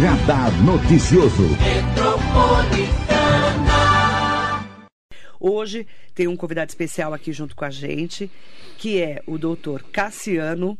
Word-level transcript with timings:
Radar 0.00 0.50
Noticioso. 0.64 1.42
Hoje 5.38 5.86
tem 6.14 6.26
um 6.26 6.36
convidado 6.36 6.70
especial 6.70 7.12
aqui 7.12 7.30
junto 7.30 7.54
com 7.54 7.64
a 7.64 7.70
gente, 7.70 8.30
que 8.78 9.00
é 9.02 9.22
o 9.26 9.36
doutor 9.36 9.82
Cassiano 9.92 10.78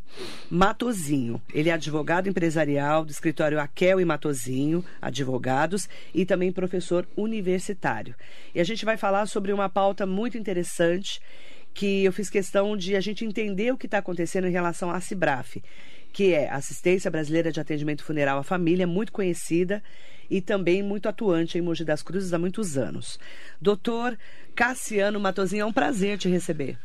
Matozinho. 0.51 1.43
Ele 1.53 1.69
é 1.69 1.73
advogado 1.73 2.29
empresarial 2.29 3.05
do 3.05 3.11
escritório 3.11 3.61
Aquel 3.61 4.01
e 4.01 4.05
Matozinho, 4.05 4.83
advogados, 5.01 5.89
e 6.15 6.25
também 6.25 6.51
professor 6.51 7.07
universitário. 7.15 8.15
E 8.55 8.61
a 8.61 8.65
gente 8.65 8.85
vai 8.85 8.97
falar 8.97 9.27
sobre 9.27 9.53
uma 9.53 9.69
pauta 9.69 10.07
muito 10.07 10.39
interessante 10.39 11.21
que 11.75 12.05
eu 12.05 12.13
fiz 12.13 12.31
questão 12.31 12.77
de 12.77 12.97
a 12.97 13.01
gente 13.01 13.25
entender 13.25 13.73
o 13.73 13.77
que 13.77 13.87
está 13.87 13.99
acontecendo 13.99 14.47
em 14.47 14.53
relação 14.53 14.91
à 14.91 15.01
CIBRAF, 15.01 15.63
que 16.13 16.35
é 16.35 16.51
Assistência 16.51 17.11
Brasileira 17.11 17.51
de 17.51 17.61
Atendimento 17.61 18.05
Funeral 18.05 18.39
à 18.39 18.43
Família, 18.43 18.87
muito 18.87 19.13
conhecida 19.13 19.83
e 20.31 20.41
também 20.41 20.83
muito 20.83 21.09
atuante 21.09 21.59
em 21.59 21.61
Mogi 21.61 21.85
das 21.85 22.03
Cruzes 22.03 22.33
há 22.33 22.39
muitos 22.39 22.77
anos. 22.77 23.19
Doutor 23.61 24.19
Cassiano 24.55 25.19
Matozinho, 25.19 25.63
é 25.63 25.67
um 25.67 25.73
prazer 25.73 26.19
te 26.19 26.29
receber. 26.29 26.79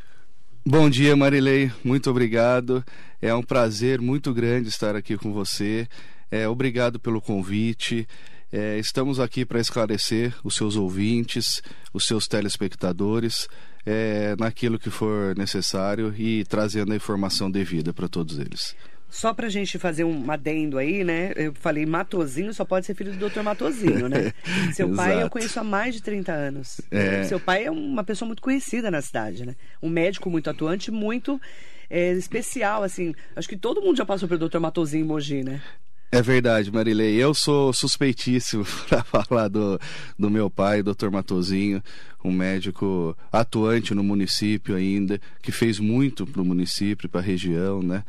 Bom 0.66 0.90
dia, 0.90 1.16
Marilei. 1.16 1.70
Muito 1.82 2.10
obrigado. 2.10 2.84
É 3.22 3.34
um 3.34 3.42
prazer 3.42 4.00
muito 4.00 4.34
grande 4.34 4.68
estar 4.68 4.94
aqui 4.96 5.16
com 5.16 5.32
você. 5.32 5.88
É, 6.30 6.46
obrigado 6.46 7.00
pelo 7.00 7.20
convite. 7.20 8.06
É, 8.52 8.78
estamos 8.78 9.20
aqui 9.20 9.44
para 9.44 9.60
esclarecer 9.60 10.34
os 10.42 10.54
seus 10.54 10.76
ouvintes, 10.76 11.62
os 11.92 12.06
seus 12.06 12.26
telespectadores, 12.26 13.46
é, 13.84 14.34
naquilo 14.38 14.78
que 14.78 14.90
for 14.90 15.36
necessário 15.36 16.14
e 16.16 16.44
trazendo 16.44 16.92
a 16.92 16.96
informação 16.96 17.50
devida 17.50 17.92
para 17.92 18.08
todos 18.08 18.38
eles. 18.38 18.74
Só 19.08 19.32
pra 19.32 19.48
gente 19.48 19.78
fazer 19.78 20.04
um 20.04 20.30
adendo 20.30 20.76
aí, 20.76 21.02
né? 21.02 21.32
Eu 21.34 21.54
falei 21.54 21.86
Matozinho, 21.86 22.52
só 22.52 22.64
pode 22.64 22.84
ser 22.84 22.94
filho 22.94 23.12
do 23.12 23.28
Dr. 23.28 23.40
Matozinho, 23.40 24.08
né? 24.08 24.32
Seu 24.74 24.94
pai 24.94 25.22
eu 25.22 25.30
conheço 25.30 25.58
há 25.58 25.64
mais 25.64 25.94
de 25.94 26.02
30 26.02 26.32
anos. 26.32 26.80
É... 26.90 27.24
Seu 27.24 27.40
pai 27.40 27.64
é 27.64 27.70
uma 27.70 28.04
pessoa 28.04 28.26
muito 28.26 28.42
conhecida 28.42 28.90
na 28.90 29.00
cidade, 29.00 29.46
né? 29.46 29.56
Um 29.82 29.88
médico 29.88 30.28
muito 30.28 30.50
atuante, 30.50 30.90
muito 30.90 31.40
é, 31.88 32.12
especial, 32.12 32.82
assim. 32.82 33.14
Acho 33.34 33.48
que 33.48 33.56
todo 33.56 33.80
mundo 33.80 33.96
já 33.96 34.04
passou 34.04 34.28
pelo 34.28 34.48
Dr. 34.48 34.58
Matozinho 34.58 35.04
em 35.04 35.08
Mogi, 35.08 35.42
né? 35.42 35.62
É 36.10 36.22
verdade, 36.22 36.72
Marilei. 36.72 37.16
Eu 37.16 37.34
sou 37.34 37.72
suspeitíssimo 37.72 38.64
para 38.88 39.04
falar 39.04 39.48
do, 39.48 39.78
do 40.18 40.30
meu 40.30 40.48
pai, 40.48 40.82
Dr. 40.82 41.10
Matozinho, 41.10 41.82
um 42.24 42.32
médico 42.32 43.16
atuante 43.30 43.94
no 43.94 44.02
município 44.02 44.74
ainda, 44.74 45.20
que 45.42 45.52
fez 45.52 45.78
muito 45.78 46.26
para 46.26 46.40
o 46.40 46.44
município, 46.44 47.08
para 47.08 47.20
a 47.20 47.24
região, 47.24 47.82
né? 47.82 48.04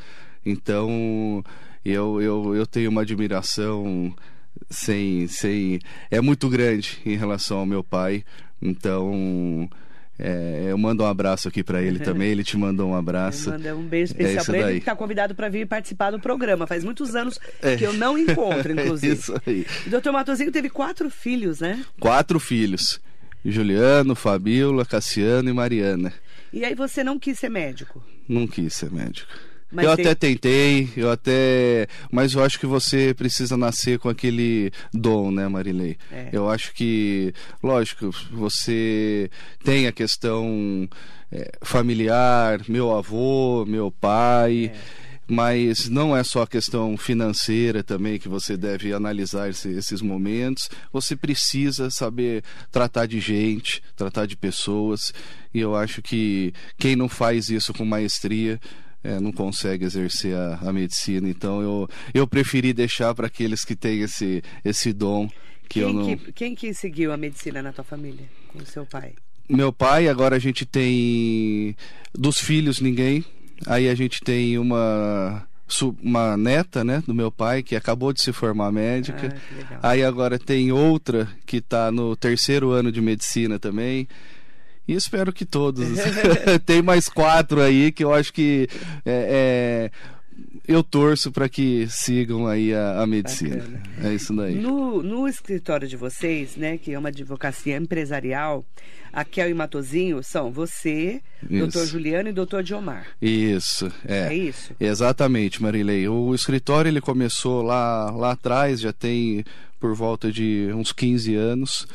Então, 0.45 1.43
eu, 1.83 2.21
eu, 2.21 2.55
eu 2.55 2.65
tenho 2.65 2.89
uma 2.89 3.01
admiração 3.01 4.13
sem, 4.69 5.27
sem. 5.27 5.79
É 6.09 6.21
muito 6.21 6.49
grande 6.49 6.99
em 7.05 7.15
relação 7.15 7.59
ao 7.59 7.65
meu 7.65 7.83
pai. 7.83 8.23
Então. 8.61 9.69
É, 10.21 10.65
eu 10.67 10.77
mando 10.77 11.01
um 11.01 11.05
abraço 11.05 11.47
aqui 11.47 11.63
para 11.63 11.81
ele 11.81 11.97
também, 11.97 12.29
ele 12.29 12.43
te 12.43 12.57
mandou 12.57 12.89
um 12.89 12.93
abraço. 12.93 13.51
Manda 13.51 13.73
um 13.73 13.87
beijo 13.87 14.11
especial 14.11 14.43
é 14.43 14.45
para 14.45 14.57
ele, 14.57 14.73
que 14.73 14.79
está 14.79 14.93
convidado 14.93 15.33
para 15.33 15.47
vir 15.47 15.65
participar 15.65 16.11
do 16.11 16.19
programa. 16.19 16.67
Faz 16.67 16.83
muitos 16.83 17.15
anos 17.15 17.39
é. 17.61 17.77
que 17.77 17.85
eu 17.85 17.93
não 17.93 18.17
encontro, 18.17 18.69
inclusive. 18.73 19.13
É 19.13 19.15
isso 19.15 19.41
aí. 19.47 19.65
O 19.87 19.89
doutor 19.89 20.11
Matosinho 20.11 20.51
teve 20.51 20.69
quatro 20.69 21.09
filhos, 21.09 21.61
né? 21.61 21.85
Quatro 22.01 22.37
filhos. 22.37 22.99
Juliano, 23.45 24.13
Fabíola, 24.13 24.85
Cassiano 24.85 25.49
e 25.49 25.53
Mariana. 25.53 26.11
E 26.51 26.65
aí 26.65 26.75
você 26.75 27.01
não 27.01 27.17
quis 27.17 27.39
ser 27.39 27.49
médico? 27.49 28.03
Não 28.27 28.45
quis 28.45 28.73
ser 28.73 28.91
médico. 28.91 29.31
Mas 29.71 29.85
eu 29.85 29.95
tem... 29.95 30.05
até 30.05 30.15
tentei, 30.15 30.89
eu 30.97 31.11
até. 31.11 31.87
Mas 32.11 32.33
eu 32.33 32.43
acho 32.43 32.59
que 32.59 32.65
você 32.65 33.13
precisa 33.13 33.55
nascer 33.55 33.99
com 33.99 34.09
aquele 34.09 34.71
dom, 34.93 35.31
né, 35.31 35.47
Marilei? 35.47 35.97
É. 36.11 36.29
Eu 36.31 36.49
acho 36.49 36.73
que, 36.73 37.33
lógico, 37.61 38.09
você 38.31 39.29
tem 39.63 39.85
a 39.85 39.91
questão 39.91 40.89
é, 41.31 41.51
familiar, 41.61 42.61
meu 42.67 42.95
avô, 42.95 43.65
meu 43.67 43.91
pai. 43.91 44.71
É 44.73 45.09
mas 45.29 45.87
não 45.87 46.17
é 46.17 46.23
só 46.23 46.41
a 46.41 46.47
questão 46.47 46.97
financeira 46.97 47.83
também 47.83 48.17
que 48.17 48.27
você 48.27 48.57
deve 48.57 48.91
analisar 48.91 49.47
esse, 49.47 49.69
esses 49.69 50.01
momentos. 50.01 50.69
Você 50.91 51.15
precisa 51.15 51.91
saber 51.91 52.43
tratar 52.71 53.05
de 53.05 53.19
gente, 53.19 53.83
tratar 53.95 54.25
de 54.25 54.35
pessoas, 54.35 55.13
e 55.53 55.59
eu 55.59 55.75
acho 55.75 56.01
que 56.01 56.51
quem 56.79 56.95
não 56.95 57.07
faz 57.07 57.49
isso 57.49 57.71
com 57.73 57.85
maestria 57.85 58.59
é, 59.03 59.19
não 59.19 59.31
consegue 59.31 59.85
exercer 59.85 60.35
a, 60.35 60.59
a, 60.61 60.73
medicina. 60.73 61.29
Então 61.29 61.61
eu, 61.61 61.89
eu 62.13 62.27
preferi 62.27 62.73
deixar 62.73 63.13
para 63.13 63.27
aqueles 63.27 63.63
que 63.63 63.75
têm 63.75 64.01
esse, 64.01 64.43
esse 64.63 64.91
dom. 64.93 65.27
Que 65.67 65.79
quem, 65.79 65.83
eu 65.83 65.93
não... 65.93 66.17
que, 66.17 66.31
quem 66.31 66.55
que 66.55 66.73
seguiu 66.73 67.11
a 67.13 67.17
medicina 67.17 67.61
na 67.61 67.71
tua 67.71 67.83
família? 67.83 68.25
Com 68.49 68.59
o 68.59 68.65
seu 68.65 68.85
pai? 68.85 69.13
Meu 69.47 69.73
pai, 69.73 70.07
agora 70.07 70.35
a 70.35 70.39
gente 70.39 70.65
tem 70.65 71.75
dos 72.13 72.39
filhos 72.39 72.79
ninguém. 72.79 73.23
Aí 73.65 73.89
a 73.89 73.95
gente 73.95 74.21
tem 74.21 74.57
uma 74.57 75.45
uma 76.01 76.35
neta, 76.35 76.83
né, 76.83 77.03
do 77.05 77.13
meu 77.13 77.31
pai 77.31 77.61
que 77.61 77.75
acabou 77.75 78.11
de 78.11 78.21
se 78.21 78.33
formar 78.33 78.71
médica. 78.71 79.35
Ah, 79.81 79.91
Aí 79.91 80.03
agora 80.03 80.39
tem 80.39 80.71
outra 80.71 81.27
que 81.45 81.57
está 81.57 81.91
no 81.91 82.15
terceiro 82.15 82.71
ano 82.71 82.91
de 82.91 82.99
medicina 82.99 83.59
também. 83.59 84.07
E 84.89 84.95
espero 84.95 85.31
que 85.31 85.45
todos. 85.45 85.87
Tem 86.65 86.81
mais 86.81 87.07
quatro 87.07 87.61
aí 87.61 87.91
que 87.91 88.03
eu 88.03 88.11
acho 88.11 88.33
que 88.33 88.67
é, 89.05 89.91
é 89.91 89.91
eu 90.67 90.83
torço 90.83 91.31
para 91.31 91.47
que 91.47 91.87
sigam 91.89 92.47
aí 92.47 92.73
a, 92.73 93.01
a 93.01 93.07
medicina. 93.07 93.57
Bacana. 93.57 93.83
É 94.03 94.13
isso 94.15 94.35
daí. 94.35 94.55
No, 94.55 95.03
no 95.03 95.27
escritório 95.27 95.87
de 95.87 95.95
vocês, 95.95 96.55
né, 96.55 96.77
que 96.77 96.91
é 96.91 96.97
uma 96.97 97.09
advocacia 97.09 97.77
empresarial, 97.77 98.65
a 99.13 99.23
Kel 99.23 99.49
e 99.49 99.53
Matozinho 99.53 100.23
são 100.23 100.51
você, 100.51 101.21
isso. 101.43 101.59
doutor 101.59 101.85
Juliano 101.85 102.29
e 102.29 102.33
doutor 102.33 102.63
Diomar. 102.63 103.05
Isso, 103.21 103.91
é. 104.07 104.27
É 104.27 104.33
isso? 104.33 104.73
Exatamente, 104.79 105.61
Marilei. 105.61 106.07
O 106.07 106.33
escritório 106.33 106.89
ele 106.89 107.01
começou 107.01 107.61
lá, 107.61 108.09
lá 108.09 108.31
atrás, 108.31 108.79
já 108.79 108.93
tem 108.93 109.43
por 109.79 109.93
volta 109.93 110.31
de 110.31 110.69
uns 110.73 110.91
15 110.91 111.35
anos 111.35 111.87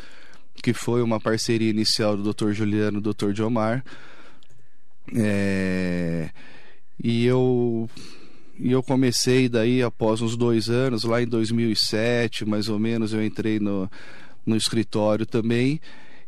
que 0.65 0.73
foi 0.73 1.03
uma 1.03 1.21
parceria 1.21 1.69
inicial 1.69 2.17
do 2.17 2.33
Dr. 2.33 2.53
Juliano 2.53 2.99
e 2.99 3.03
do 3.03 3.13
Dr. 3.13 3.33
Diomar. 3.33 3.85
É... 5.15 6.31
E 7.03 7.27
eu 7.27 7.87
e 8.59 8.73
eu 8.73 8.83
comecei 8.83 9.47
daí 9.47 9.83
após 9.83 10.23
uns 10.23 10.39
dois 10.39 10.71
anos, 10.71 11.05
lá 11.05 11.21
em 11.21 11.27
2007, 11.27 12.47
mais 12.47 12.71
ou 12.71 12.79
menos, 12.79 13.13
eu 13.13 13.23
entrei 13.23 13.61
no, 13.61 13.91
no 14.47 14.57
escritório 14.57 15.27
também. 15.27 15.79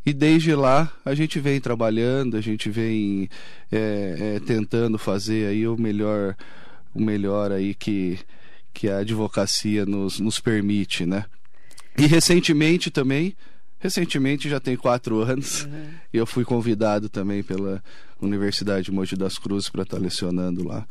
E 0.05 0.13
desde 0.13 0.55
lá 0.55 0.93
a 1.03 1.15
gente 1.15 1.41
vem 1.41 1.59
trabalhando, 1.59 2.37
a 2.37 2.43
gente 2.43 2.69
vem 2.69 3.31
é, 3.73 4.35
é, 4.37 4.41
tentando 4.41 4.99
fazer 4.99 5.49
aí 5.49 5.67
o 5.67 5.79
melhor, 5.79 6.37
o 6.93 7.01
melhor 7.01 7.53
aí 7.53 7.75
que, 7.75 8.19
que 8.75 8.87
a 8.91 8.99
advocacia 8.99 9.87
nos, 9.87 10.21
nos 10.21 10.39
permite, 10.39 11.07
né? 11.07 11.25
E 11.97 12.05
recentemente 12.05 12.91
também 12.91 13.35
Recentemente, 13.87 14.49
já 14.49 14.59
tem 14.59 14.77
quatro 14.77 15.21
anos, 15.23 15.65
uhum. 15.65 15.87
e 16.13 16.17
eu 16.17 16.27
fui 16.27 16.45
convidado 16.45 17.09
também 17.09 17.41
pela 17.41 17.81
Universidade 18.21 18.87
de 18.87 18.93
Mogi 18.93 19.15
das 19.15 19.39
Cruzes 19.39 19.69
para 19.69 19.85
estar 19.85 19.99
lecionando 19.99 20.67
lá. 20.67 20.85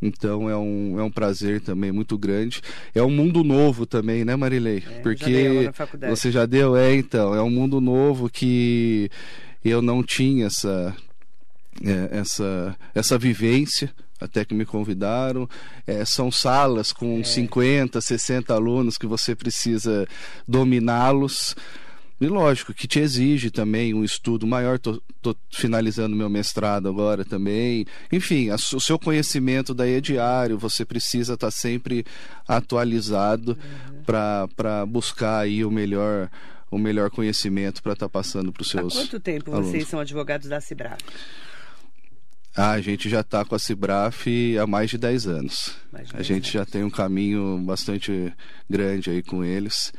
Então 0.00 0.48
é 0.48 0.56
um, 0.56 1.00
é 1.00 1.02
um 1.02 1.10
prazer 1.10 1.60
também 1.60 1.90
muito 1.90 2.16
grande. 2.16 2.60
É 2.94 3.02
um 3.02 3.10
mundo 3.10 3.42
novo 3.42 3.86
também, 3.86 4.24
né, 4.24 4.36
Marilei? 4.36 4.84
É, 4.88 5.00
Porque 5.00 5.64
já 5.64 6.08
você 6.08 6.30
já 6.30 6.46
deu, 6.46 6.76
é 6.76 6.94
então, 6.94 7.34
é 7.34 7.42
um 7.42 7.50
mundo 7.50 7.80
novo 7.80 8.28
que 8.28 9.10
eu 9.64 9.82
não 9.82 10.02
tinha 10.02 10.46
essa 10.46 10.96
é, 11.84 12.18
essa 12.18 12.76
essa 12.94 13.18
vivência 13.18 13.92
até 14.20 14.44
que 14.44 14.54
me 14.54 14.64
convidaram. 14.64 15.48
É, 15.86 16.04
são 16.04 16.30
salas 16.30 16.92
com 16.92 17.20
é. 17.20 17.24
50, 17.24 18.00
60 18.00 18.54
alunos 18.54 18.96
que 18.96 19.06
você 19.06 19.34
precisa 19.34 20.06
dominá-los. 20.46 21.56
E 22.22 22.28
lógico 22.28 22.72
que 22.72 22.86
te 22.86 23.00
exige 23.00 23.50
também 23.50 23.92
um 23.92 24.04
estudo 24.04 24.46
maior. 24.46 24.78
Tô, 24.78 25.02
tô 25.20 25.34
finalizando 25.50 26.14
meu 26.14 26.30
mestrado 26.30 26.88
agora 26.88 27.24
também. 27.24 27.84
Enfim, 28.12 28.48
a, 28.50 28.54
o 28.54 28.80
seu 28.80 28.96
conhecimento 28.96 29.74
daí 29.74 29.94
é 29.94 30.00
diário. 30.00 30.56
Você 30.56 30.84
precisa 30.84 31.34
estar 31.34 31.48
tá 31.48 31.50
sempre 31.50 32.06
atualizado 32.46 33.58
uhum. 33.58 34.02
para 34.04 34.86
buscar 34.86 35.40
aí 35.40 35.64
o 35.64 35.70
melhor 35.70 36.30
o 36.70 36.78
melhor 36.78 37.10
conhecimento 37.10 37.82
para 37.82 37.92
estar 37.92 38.06
tá 38.06 38.10
passando 38.10 38.52
para 38.52 38.62
os 38.62 38.70
seus. 38.70 38.96
Há 38.96 39.00
quanto 39.00 39.20
tempo 39.20 39.50
alunos? 39.50 39.70
vocês 39.70 39.88
são 39.88 39.98
advogados 39.98 40.48
da 40.48 40.60
Cibraf? 40.60 41.00
Ah, 42.54 42.70
a 42.70 42.80
gente 42.80 43.08
já 43.08 43.20
está 43.20 43.44
com 43.44 43.54
a 43.54 43.58
Cibraf 43.58 44.26
há 44.58 44.66
mais 44.66 44.90
de 44.90 44.96
10 44.96 45.26
anos. 45.26 45.76
De 45.90 45.98
10 45.98 46.14
a 46.14 46.22
gente 46.22 46.34
anos. 46.34 46.50
já 46.50 46.64
tem 46.64 46.84
um 46.84 46.90
caminho 46.90 47.58
bastante 47.58 48.32
grande 48.70 49.10
aí 49.10 49.22
com 49.22 49.44
eles. 49.44 49.92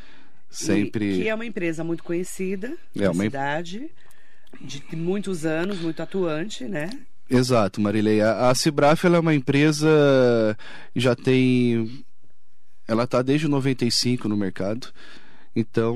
Sempre. 0.53 1.13
E, 1.13 1.23
que 1.23 1.27
é 1.29 1.33
uma 1.33 1.45
empresa 1.45 1.83
muito 1.83 2.03
conhecida 2.03 2.77
é 2.95 3.01
na 3.01 3.11
uma... 3.11 3.23
cidade, 3.23 3.89
de 4.61 4.83
muitos 4.95 5.45
anos, 5.45 5.79
muito 5.79 6.01
atuante, 6.01 6.65
né? 6.65 6.89
Exato, 7.29 7.81
Marilei. 7.81 8.21
A, 8.21 8.49
a 8.49 8.55
Cibraf 8.55 9.03
é 9.05 9.19
uma 9.19 9.33
empresa 9.33 10.55
já 10.95 11.15
tem 11.15 12.05
Ela 12.87 13.05
está 13.05 13.23
desde 13.23 13.47
95 13.47 14.29
no 14.29 14.37
mercado. 14.37 14.87
Então, 15.55 15.95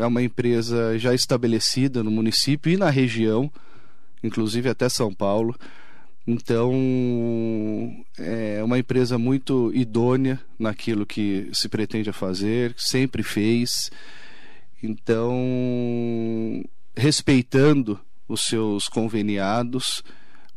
é 0.00 0.06
uma 0.06 0.22
empresa 0.22 0.98
já 0.98 1.14
estabelecida 1.14 2.02
no 2.02 2.10
município 2.10 2.72
e 2.72 2.76
na 2.76 2.90
região, 2.90 3.50
inclusive 4.22 4.68
até 4.68 4.88
São 4.88 5.12
Paulo. 5.12 5.54
Então, 6.26 6.74
é 8.18 8.60
uma 8.64 8.78
empresa 8.78 9.16
muito 9.16 9.70
idônea 9.72 10.40
naquilo 10.58 11.06
que 11.06 11.48
se 11.52 11.68
pretende 11.68 12.12
fazer, 12.12 12.74
sempre 12.76 13.22
fez. 13.22 13.90
Então, 14.82 15.32
respeitando 16.96 18.00
os 18.28 18.40
seus 18.40 18.88
conveniados, 18.88 20.02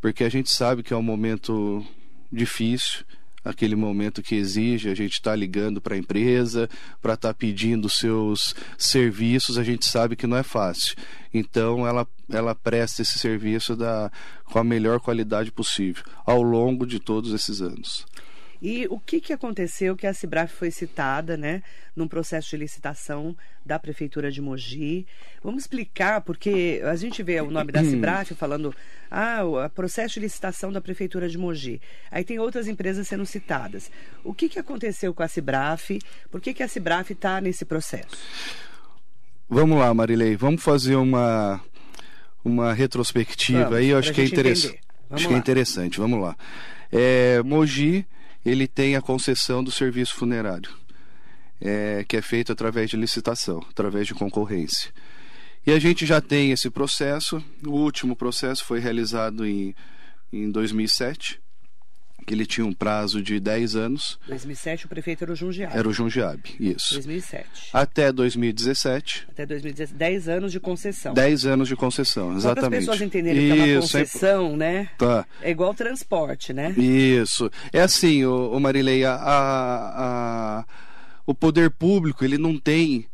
porque 0.01 0.23
a 0.23 0.29
gente 0.29 0.51
sabe 0.51 0.81
que 0.81 0.91
é 0.93 0.97
um 0.97 1.03
momento 1.03 1.85
difícil, 2.31 3.05
aquele 3.43 3.75
momento 3.75 4.21
que 4.21 4.35
exige 4.35 4.89
a 4.89 4.95
gente 4.95 5.13
estar 5.13 5.31
tá 5.31 5.35
ligando 5.35 5.81
para 5.81 5.95
a 5.95 5.97
empresa, 5.97 6.69
para 7.01 7.13
estar 7.13 7.29
tá 7.29 7.33
pedindo 7.33 7.89
seus 7.89 8.55
serviços, 8.77 9.57
a 9.57 9.63
gente 9.63 9.85
sabe 9.85 10.15
que 10.15 10.27
não 10.27 10.37
é 10.37 10.43
fácil. 10.43 10.95
Então 11.33 11.85
ela, 11.87 12.07
ela 12.29 12.55
presta 12.55 13.01
esse 13.01 13.19
serviço 13.19 13.75
da, 13.75 14.11
com 14.45 14.59
a 14.59 14.63
melhor 14.63 14.99
qualidade 14.99 15.51
possível 15.51 16.03
ao 16.25 16.41
longo 16.41 16.85
de 16.85 16.99
todos 16.99 17.33
esses 17.33 17.61
anos. 17.61 18.05
E 18.61 18.87
o 18.89 18.99
que, 18.99 19.21
que 19.21 19.31
aconteceu 19.31 19.95
que 19.95 20.05
a 20.05 20.13
Cibraf 20.13 20.53
foi 20.53 20.69
citada, 20.69 21.37
né, 21.37 21.63
num 21.95 22.07
processo 22.07 22.49
de 22.49 22.57
licitação 22.57 23.35
da 23.65 23.79
Prefeitura 23.79 24.29
de 24.29 24.41
Mogi? 24.41 25.07
Vamos 25.41 25.63
explicar, 25.63 26.19
porque 26.21 26.81
a 26.83 26.95
gente 26.95 27.23
vê 27.23 27.39
o 27.39 27.49
nome 27.49 27.71
da 27.71 27.83
Cibraf 27.85 28.31
falando, 28.35 28.75
ah, 29.09 29.45
o 29.45 29.69
processo 29.69 30.15
de 30.15 30.21
licitação 30.21 30.73
da 30.73 30.81
Prefeitura 30.81 31.29
de 31.29 31.37
Mogi. 31.37 31.81
Aí 32.11 32.25
tem 32.25 32.37
outras 32.37 32.67
empresas 32.67 33.07
sendo 33.07 33.25
citadas. 33.25 33.89
O 34.25 34.33
que, 34.33 34.49
que 34.49 34.59
aconteceu 34.59 35.13
com 35.13 35.23
a 35.23 35.27
Cibraf? 35.27 35.99
Por 36.29 36.41
que, 36.41 36.53
que 36.53 36.63
a 36.63 36.67
Cibraf 36.67 37.11
está 37.11 37.39
nesse 37.39 37.63
processo? 37.63 38.17
Vamos 39.47 39.79
lá, 39.79 39.93
Marilei, 39.93 40.35
vamos 40.35 40.61
fazer 40.61 40.95
uma, 40.95 41.61
uma 42.43 42.73
retrospectiva 42.73 43.63
vamos, 43.63 43.77
aí, 43.77 43.87
eu 43.87 43.97
acho 43.97 44.13
que 44.13 44.21
é 44.21 44.25
interessante. 44.25 44.79
Acho 45.09 45.27
que 45.27 45.33
é 45.33 45.37
interessante, 45.37 45.97
vamos 45.97 46.21
lá. 46.21 46.35
É, 46.91 47.41
Mogi 47.41 48.05
ele 48.49 48.67
tem 48.67 48.95
a 48.95 49.01
concessão 49.01 49.63
do 49.63 49.71
serviço 49.71 50.15
funerário, 50.15 50.71
é, 51.61 52.03
que 52.07 52.17
é 52.17 52.21
feito 52.21 52.51
através 52.51 52.89
de 52.89 52.97
licitação, 52.97 53.63
através 53.69 54.07
de 54.07 54.13
concorrência. 54.13 54.91
E 55.65 55.71
a 55.71 55.79
gente 55.79 56.05
já 56.05 56.19
tem 56.21 56.51
esse 56.51 56.69
processo. 56.69 57.43
O 57.65 57.71
último 57.71 58.15
processo 58.15 58.65
foi 58.65 58.79
realizado 58.79 59.45
em, 59.45 59.75
em 60.31 60.49
2007 60.49 61.39
que 62.25 62.33
ele 62.33 62.45
tinha 62.45 62.65
um 62.65 62.73
prazo 62.73 63.21
de 63.21 63.39
10 63.39 63.75
anos. 63.75 64.19
2007 64.27 64.85
o 64.85 64.89
prefeito 64.89 65.23
era 65.23 65.33
o 65.33 65.35
Jundiabe. 65.35 65.77
Era 65.77 65.87
o 65.87 65.93
Jundiabe, 65.93 66.55
isso. 66.59 66.93
2007. 66.95 67.69
Até 67.73 68.11
2017. 68.11 69.27
Até 69.29 69.45
2017, 69.45 69.97
10 69.97 70.29
anos 70.29 70.51
de 70.51 70.59
concessão. 70.59 71.13
10 71.13 71.45
anos 71.45 71.67
de 71.67 71.75
concessão, 71.75 72.35
exatamente. 72.35 72.69
Para 72.69 72.77
as 72.77 72.85
pessoas 72.85 73.01
entenderem 73.01 73.51
que 73.51 73.59
é 73.59 73.73
uma 73.73 73.81
concessão, 73.81 74.53
é... 74.53 74.57
né? 74.57 74.89
Tá. 74.97 75.25
É 75.41 75.51
igual 75.51 75.73
transporte, 75.73 76.53
né? 76.53 76.71
Isso. 76.77 77.49
É 77.73 77.81
assim, 77.81 78.25
o, 78.25 78.51
o 78.51 78.59
Marilei, 78.59 79.03
a, 79.05 79.13
a, 79.15 80.59
a, 80.59 80.65
o 81.25 81.33
poder 81.33 81.69
público, 81.71 82.23
ele 82.23 82.37
não 82.37 82.57
tem 82.57 83.07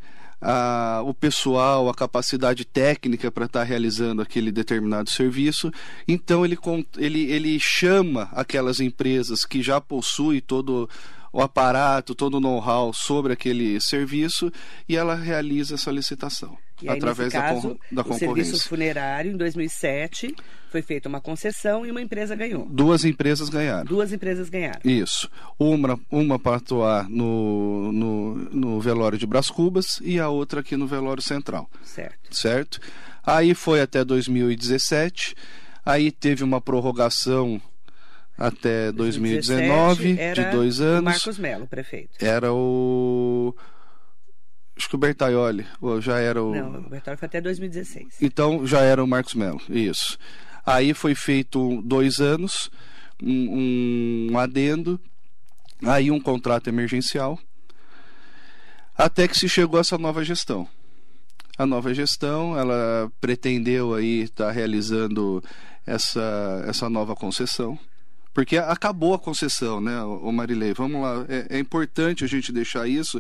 a, 0.48 1.02
o 1.04 1.12
pessoal, 1.12 1.90
a 1.90 1.96
capacidade 1.96 2.64
técnica 2.64 3.32
para 3.32 3.46
estar 3.46 3.62
tá 3.62 3.66
realizando 3.66 4.22
aquele 4.22 4.52
determinado 4.52 5.10
serviço. 5.10 5.72
Então 6.08 6.46
ele, 6.46 6.58
ele, 6.98 7.32
ele 7.32 7.60
chama 7.60 8.30
aquelas 8.32 8.80
empresas 8.80 9.44
que 9.44 9.64
já 9.64 9.82
possuem 9.82 10.40
todo 10.40 10.88
o 11.34 11.42
aparato, 11.42 12.14
todo 12.14 12.36
o 12.36 12.40
know-how 12.40 12.94
sobre 12.94 13.34
aquele 13.34 13.82
serviço 13.82 14.52
e 14.88 14.96
ela 14.96 15.16
realiza 15.16 15.74
essa 15.74 15.92
licitação 15.92 16.56
e 16.82 16.90
aí, 16.90 16.98
através 16.98 17.32
caso, 17.32 17.78
da, 17.92 18.02
da 18.02 18.04
concorrência. 18.04 18.32
O 18.32 18.36
serviço 18.36 18.70
funerário, 18.70 19.32
em 19.32 19.38
2007, 19.38 20.36
foi 20.70 20.82
feita 20.82 21.08
uma 21.08 21.22
concessão 21.22 21.86
e 21.86 21.92
uma 21.92 22.02
empresa 22.02 22.36
ganhou. 22.36 22.68
Duas 22.70 23.06
empresas 23.06 23.50
ganharam. 23.50 23.86
Duas 23.86 24.12
empresas 24.12 24.50
ganharam. 24.50 24.82
Isso. 24.84 25.30
Uma, 25.58 26.00
uma 26.12 26.38
para 26.38 26.58
atuar 26.58 27.10
no, 27.10 27.92
no, 27.92 28.36
no 28.36 28.82
velório 28.82 29.18
de 29.18 29.26
Brás 29.26 29.50
Cubas 29.50 30.00
e 30.02 30.20
a 30.20 30.28
outra 30.28 30.60
aqui 30.60 30.76
no 30.76 30.86
velório 30.86 31.24
central. 31.24 31.70
Certo. 31.84 32.36
Certo? 32.36 32.80
Aí 33.26 33.54
foi 33.54 33.82
até 33.82 34.04
2017. 34.04 35.36
Aí 35.86 36.12
teve 36.12 36.44
uma 36.44 36.60
prorrogação 36.60 37.62
até 38.38 38.92
2019, 38.92 40.14
de 40.34 40.46
dois 40.52 40.82
anos. 40.82 41.00
O 41.00 41.04
Marcos 41.04 41.38
Melo, 41.38 41.68
prefeito. 41.68 42.24
Era 42.24 42.52
o. 42.54 43.56
Acho 44.78 44.90
que 44.90 44.96
o 44.96 44.98
Bertaioli, 44.98 45.66
ou 45.80 46.02
já 46.02 46.20
era 46.20 46.44
o. 46.44 46.54
Não, 46.54 46.80
o 46.80 46.90
Bertaioli 46.90 47.18
foi 47.18 47.26
até 47.28 47.40
2016. 47.40 48.18
Então 48.22 48.68
já 48.68 48.82
era 48.82 49.04
o 49.04 49.08
Marcos 49.08 49.34
Melo, 49.34 49.62
isso. 49.70 50.18
Aí 50.66 50.94
foi 50.94 51.16
feito 51.16 51.82
dois 51.82 52.20
anos, 52.20 52.70
um, 53.22 54.32
um 54.32 54.38
adendo, 54.38 55.00
aí 55.84 56.12
um 56.12 56.20
contrato 56.20 56.68
emergencial, 56.68 57.40
até 58.98 59.28
que 59.28 59.38
se 59.38 59.48
chegou 59.48 59.80
essa 59.80 59.98
nova 59.98 60.24
gestão. 60.24 60.68
A 61.58 61.66
nova 61.66 61.94
gestão, 61.94 62.58
ela 62.58 63.10
pretendeu 63.22 63.94
aí 63.94 64.24
estar 64.24 64.48
tá 64.48 64.52
realizando 64.52 65.42
essa, 65.86 66.66
essa 66.68 66.90
nova 66.90 67.16
concessão 67.16 67.80
porque 68.36 68.58
acabou 68.58 69.14
a 69.14 69.18
concessão, 69.18 69.80
né, 69.80 69.98
o 70.04 70.30
Marilei? 70.30 70.74
Vamos 70.74 71.02
lá, 71.02 71.26
é, 71.30 71.56
é, 71.56 71.58
importante 71.58 72.26
a 72.26 72.28
gente 72.28 72.52
deixar 72.52 72.86
isso, 72.86 73.18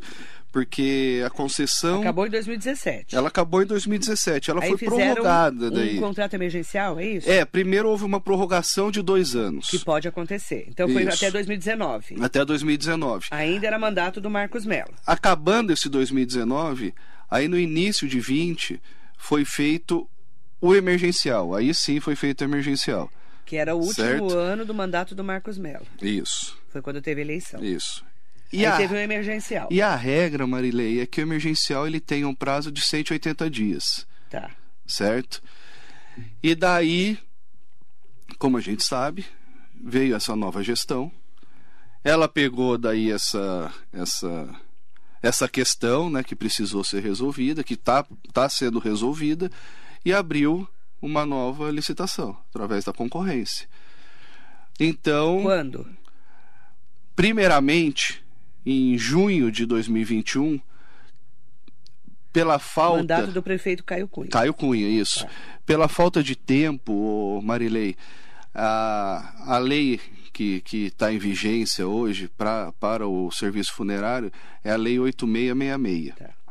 porque 0.52 1.24
a 1.26 1.30
concessão. 1.30 2.02
Acabou 2.02 2.28
em 2.28 2.30
2017. 2.30 3.16
Ela 3.16 3.30
acabou 3.30 3.64
em 3.64 3.66
2017, 3.66 4.52
ela 4.52 4.62
Aí 4.62 4.78
foi 4.78 4.90
prorrogada 4.90 5.68
um, 5.68 5.72
daí. 5.72 5.98
Um 5.98 6.02
contrato 6.02 6.34
emergencial, 6.34 7.00
é 7.00 7.06
isso? 7.06 7.32
É, 7.32 7.46
primeiro 7.46 7.88
houve 7.88 8.04
uma 8.04 8.20
prorrogação 8.20 8.92
de 8.92 9.02
dois 9.02 9.38
anos. 9.38 9.70
Que 9.70 9.80
pode 9.80 10.06
acontecer. 10.06 10.66
Então 10.68 10.90
foi 10.90 11.04
isso. 11.04 11.16
até 11.16 11.32
2019. 11.32 12.18
Até 12.20 12.44
2019. 12.44 13.28
Ainda 13.32 13.68
era 13.68 13.80
mandato 13.80 14.20
do 14.20 14.30
Marcos 14.30 14.66
Mello. 14.66 14.94
Acabando 15.08 15.72
esse 15.72 15.88
2019, 15.88 16.94
aí 17.32 17.48
no 17.48 17.58
início 17.58 18.06
de 18.06 18.20
20 18.20 18.82
foi 19.18 19.46
feito 19.46 20.06
o 20.60 20.76
emergencial. 20.76 21.56
Aí 21.56 21.74
sim 21.74 22.02
foi 22.02 22.18
feito 22.18 22.42
o 22.42 22.44
emergencial. 22.44 23.10
Que 23.46 23.58
era 23.58 23.76
o 23.76 23.80
último 23.80 23.94
certo? 23.94 24.34
ano 24.38 24.66
do 24.66 24.74
mandato 24.74 25.14
do 25.14 25.24
Marcos 25.24 25.58
Melo. 25.58 25.86
Isso. 26.02 26.58
Foi 26.70 26.82
quando 26.82 27.02
teve 27.02 27.22
eleição. 27.22 27.64
Isso. 27.64 28.04
E 28.52 28.66
Aí 28.66 28.66
a, 28.66 28.78
teve 28.78 28.96
um 28.96 28.98
emergencial. 28.98 29.68
E 29.72 29.82
a 29.82 29.96
regra, 29.96 30.48
Marilei, 30.48 31.02
é 31.02 31.06
que 31.06 31.22
o 31.22 31.24
emergencial 31.24 31.88
ele 31.88 32.00
tem 32.00 32.25
um 32.25 32.34
prazo 32.34 32.72
de 32.72 32.82
180 32.82 33.50
dias. 33.50 34.08
Tá. 34.30 34.50
Certo? 34.86 35.42
E 36.42 36.56
daí, 36.56 37.20
como 38.38 38.58
a 38.58 38.62
gente 38.62 38.84
sabe, 38.84 39.25
veio 39.74 40.16
essa 40.16 40.36
nova 40.36 40.64
gestão. 40.64 41.12
Ela 42.04 42.28
pegou 42.28 42.78
daí 42.78 43.12
essa 43.12 43.74
essa 43.92 44.50
essa 45.22 45.50
questão, 45.50 46.08
né, 46.08 46.24
que 46.24 46.36
precisou 46.36 46.84
ser 46.84 47.02
resolvida, 47.02 47.64
que 47.64 47.74
está 47.74 48.06
tá 48.32 48.48
sendo 48.48 48.78
resolvida 48.78 49.52
e 50.04 50.14
abriu 50.14 50.70
uma 51.06 51.26
nova 51.26 51.70
licitação 51.70 52.36
através 52.50 52.84
da 52.84 52.92
concorrência. 52.92 53.68
Então. 54.80 55.44
Quando? 55.44 55.88
Primeiramente, 57.16 58.24
em 58.66 58.98
junho 58.98 59.52
de 59.52 59.66
2021, 59.66 60.60
pela 62.34 62.60
falta. 62.60 62.98
Mandato 62.98 63.32
do 63.32 63.44
prefeito 63.44 63.84
Caio 63.84 64.08
Cunha. 64.08 64.30
Caio 64.30 64.54
Cunha, 64.54 64.90
isso. 64.90 65.24
Tá. 65.26 65.32
Pela 65.66 65.88
falta 65.88 66.22
de 66.22 66.36
tempo, 66.36 67.40
Marilei, 67.44 67.96
a, 68.54 69.54
a 69.56 69.58
lei 69.58 70.00
que 70.34 70.62
está 70.72 71.14
em 71.14 71.18
vigência 71.18 71.88
hoje 71.88 72.28
pra, 72.28 72.74
para 72.74 73.08
o 73.08 73.32
serviço 73.32 73.72
funerário 73.74 74.30
é 74.64 74.72
a 74.72 74.76
Lei 74.76 75.00
8666. 75.00 76.16
Tá. 76.16 76.45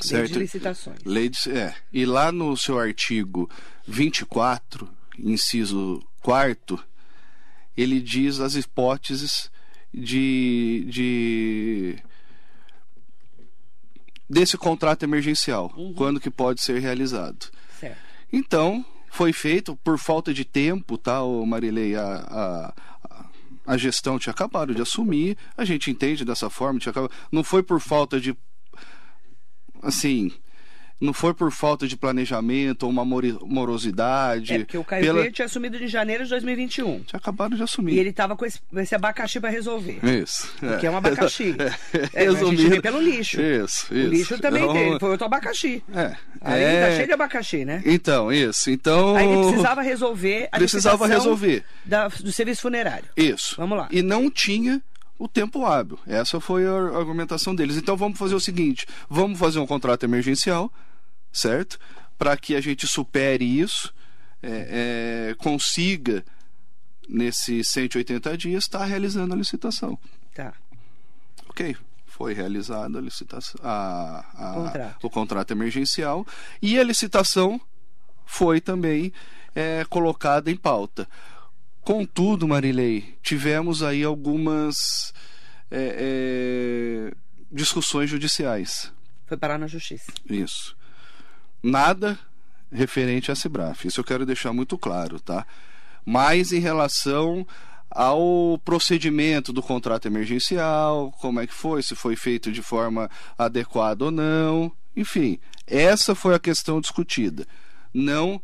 Certo? 0.00 0.22
Lei 0.22 0.32
de 0.32 0.38
licitações. 0.38 0.98
Lei 1.04 1.28
de, 1.28 1.50
é. 1.50 1.74
E 1.92 2.04
lá 2.04 2.32
no 2.32 2.56
seu 2.56 2.78
artigo 2.78 3.48
24, 3.86 4.88
inciso 5.18 6.02
4, 6.22 6.82
ele 7.76 8.00
diz 8.00 8.40
as 8.40 8.56
hipóteses 8.56 9.50
de, 9.94 10.86
de 10.88 11.98
desse 14.28 14.58
contrato 14.58 15.04
emergencial, 15.04 15.72
uhum. 15.76 15.94
quando 15.94 16.20
que 16.20 16.30
pode 16.30 16.60
ser 16.60 16.80
realizado. 16.80 17.50
Certo. 17.78 17.98
Então, 18.32 18.84
foi 19.10 19.32
feito 19.32 19.76
por 19.76 19.98
falta 19.98 20.34
de 20.34 20.44
tempo, 20.44 20.98
tá, 20.98 21.20
Marilei? 21.46 21.94
A, 21.94 22.02
a, 22.04 22.74
a 23.66 23.76
gestão 23.76 24.18
tinha 24.18 24.32
acabado 24.32 24.74
de 24.74 24.82
assumir, 24.82 25.36
a 25.56 25.64
gente 25.64 25.90
entende 25.90 26.24
dessa 26.24 26.50
forma, 26.50 26.78
tinha 26.78 26.90
acabado, 26.90 27.12
não 27.30 27.42
foi 27.42 27.62
por 27.62 27.80
falta 27.80 28.20
de 28.20 28.36
assim, 29.82 30.32
não 30.98 31.12
foi 31.12 31.34
por 31.34 31.50
falta 31.52 31.86
de 31.86 31.96
planejamento 31.96 32.84
ou 32.84 32.90
uma 32.90 33.04
morosidade. 33.04 34.54
É, 34.54 34.58
porque 34.60 34.78
o 34.78 34.84
Caio 34.84 35.04
pela... 35.04 35.30
tinha 35.30 35.44
assumido 35.44 35.76
em 35.76 35.86
janeiro 35.86 36.24
de 36.24 36.30
2021. 36.30 37.00
Tinha 37.00 37.18
acabado 37.18 37.54
de 37.54 37.62
assumir. 37.62 37.94
E 37.94 37.98
ele 37.98 38.10
estava 38.10 38.34
com 38.34 38.46
esse, 38.46 38.60
esse 38.76 38.94
abacaxi 38.94 39.38
para 39.38 39.50
resolver. 39.50 39.98
Isso. 40.02 40.50
É. 40.62 40.78
Que 40.78 40.86
é 40.86 40.90
um 40.90 40.96
abacaxi. 40.96 41.54
É, 42.14 42.24
é, 42.24 42.28
a 42.28 42.32
gente 42.32 42.80
pelo 42.80 43.00
lixo. 43.00 43.40
Isso, 43.40 43.92
isso. 43.92 44.08
O 44.08 44.10
lixo 44.10 44.38
também 44.38 44.62
então... 44.62 44.74
tem, 44.74 44.98
foi 44.98 45.10
outro 45.10 45.26
abacaxi. 45.26 45.82
É. 45.92 46.16
Ali 46.40 46.62
é... 46.62 46.86
tá 46.86 46.94
cheio 46.94 47.06
de 47.06 47.12
abacaxi, 47.12 47.64
né? 47.64 47.82
Então, 47.84 48.32
isso. 48.32 48.70
Então... 48.70 49.16
Aí 49.16 49.26
ele 49.26 49.42
precisava 49.46 49.82
resolver 49.82 50.48
a 50.52 50.58
Precisava 50.58 51.06
resolver. 51.06 51.64
Da, 51.84 52.08
do 52.08 52.32
serviço 52.32 52.62
funerário. 52.62 53.08
Isso. 53.16 53.56
Vamos 53.56 53.78
lá. 53.78 53.88
E 53.90 54.02
não 54.02 54.30
tinha 54.30 54.82
o 55.18 55.28
tempo 55.28 55.64
hábil. 55.64 55.98
Essa 56.06 56.40
foi 56.40 56.66
a 56.66 56.72
argumentação 56.72 57.54
deles. 57.54 57.76
Então 57.76 57.96
vamos 57.96 58.18
fazer 58.18 58.34
o 58.34 58.40
seguinte: 58.40 58.86
vamos 59.08 59.38
fazer 59.38 59.58
um 59.58 59.66
contrato 59.66 60.04
emergencial, 60.04 60.72
certo? 61.32 61.78
Para 62.18 62.36
que 62.36 62.54
a 62.54 62.60
gente 62.60 62.86
supere 62.86 63.44
isso, 63.44 63.92
é, 64.42 65.30
é, 65.30 65.34
consiga, 65.34 66.24
nesses 67.08 67.68
180 67.70 68.36
dias, 68.36 68.64
estar 68.64 68.80
tá 68.80 68.84
realizando 68.84 69.34
a 69.34 69.36
licitação. 69.36 69.98
Tá. 70.34 70.52
Ok. 71.48 71.76
Foi 72.06 72.32
realizada 72.32 72.98
a 72.98 73.02
licitação, 73.02 73.60
a, 73.62 74.24
a, 74.34 74.54
contrato. 74.54 75.06
o 75.06 75.10
contrato 75.10 75.50
emergencial 75.50 76.26
e 76.62 76.78
a 76.78 76.82
licitação 76.82 77.60
foi 78.24 78.58
também 78.58 79.12
é, 79.54 79.84
colocada 79.88 80.50
em 80.50 80.56
pauta. 80.56 81.06
Contudo, 81.86 82.48
Marilei, 82.48 83.16
tivemos 83.22 83.80
aí 83.80 84.02
algumas 84.02 85.14
é, 85.70 87.12
é, 87.12 87.14
discussões 87.48 88.10
judiciais. 88.10 88.92
Foi 89.24 89.36
parar 89.36 89.56
na 89.56 89.68
justiça. 89.68 90.06
Isso. 90.28 90.76
Nada 91.62 92.18
referente 92.72 93.30
à 93.30 93.36
Cibraf. 93.36 93.84
Isso 93.84 94.00
eu 94.00 94.04
quero 94.04 94.26
deixar 94.26 94.52
muito 94.52 94.76
claro, 94.76 95.20
tá? 95.20 95.46
Mas 96.04 96.50
em 96.50 96.58
relação 96.58 97.46
ao 97.88 98.60
procedimento 98.64 99.52
do 99.52 99.62
contrato 99.62 100.06
emergencial, 100.06 101.12
como 101.20 101.38
é 101.38 101.46
que 101.46 101.54
foi, 101.54 101.84
se 101.84 101.94
foi 101.94 102.16
feito 102.16 102.50
de 102.50 102.62
forma 102.62 103.08
adequada 103.38 104.06
ou 104.06 104.10
não, 104.10 104.72
enfim, 104.96 105.38
essa 105.64 106.16
foi 106.16 106.34
a 106.34 106.40
questão 106.40 106.80
discutida. 106.80 107.46
Não 107.94 108.42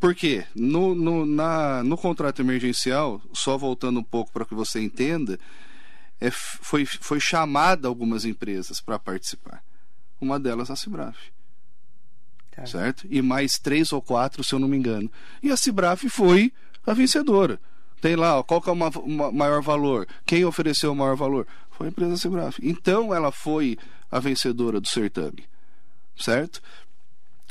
porque 0.00 0.46
no, 0.56 0.94
no, 0.94 1.26
na, 1.26 1.84
no 1.84 1.96
contrato 1.96 2.40
emergencial, 2.40 3.20
só 3.34 3.58
voltando 3.58 4.00
um 4.00 4.02
pouco 4.02 4.32
para 4.32 4.46
que 4.46 4.54
você 4.54 4.80
entenda, 4.80 5.38
é, 6.18 6.30
foi, 6.30 6.86
foi 6.86 7.20
chamada 7.20 7.86
algumas 7.86 8.24
empresas 8.24 8.80
para 8.80 8.98
participar. 8.98 9.62
Uma 10.18 10.40
delas 10.40 10.70
a 10.70 10.76
Cibraf. 10.76 11.16
Tá. 12.50 12.66
Certo? 12.66 13.06
E 13.10 13.20
mais 13.20 13.58
três 13.58 13.92
ou 13.92 14.00
quatro, 14.00 14.42
se 14.42 14.54
eu 14.54 14.58
não 14.58 14.68
me 14.68 14.76
engano. 14.76 15.10
E 15.42 15.50
a 15.50 15.56
Cibraf 15.56 16.08
foi 16.08 16.50
a 16.86 16.94
vencedora. 16.94 17.60
Tem 18.00 18.16
lá, 18.16 18.38
ó, 18.38 18.42
qual 18.42 18.62
que 18.62 18.70
é 18.70 18.72
o 18.72 19.32
maior 19.32 19.60
valor? 19.60 20.08
Quem 20.24 20.46
ofereceu 20.46 20.92
o 20.92 20.96
maior 20.96 21.16
valor? 21.16 21.46
Foi 21.70 21.86
a 21.86 21.90
empresa 21.90 22.16
Cibraf. 22.16 22.58
Então 22.62 23.14
ela 23.14 23.30
foi 23.30 23.78
a 24.10 24.18
vencedora 24.18 24.80
do 24.80 24.88
certame. 24.88 25.44
Certo? 26.16 26.60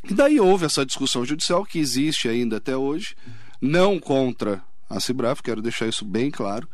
E 0.04 0.14
daí 0.14 0.40
houve 0.40 0.66
essa 0.66 0.86
discussão 0.86 1.26
judicial 1.26 1.66
que 1.66 1.80
existe 1.80 2.28
ainda 2.28 2.58
até 2.58 2.76
hoje, 2.76 3.16
não 3.62 4.00
contra 4.00 4.62
a 4.90 5.00
Cibraf, 5.00 5.42
quero 5.42 5.62
deixar 5.62 5.88
isso 5.88 6.06
bem 6.06 6.32
claro, 6.32 6.68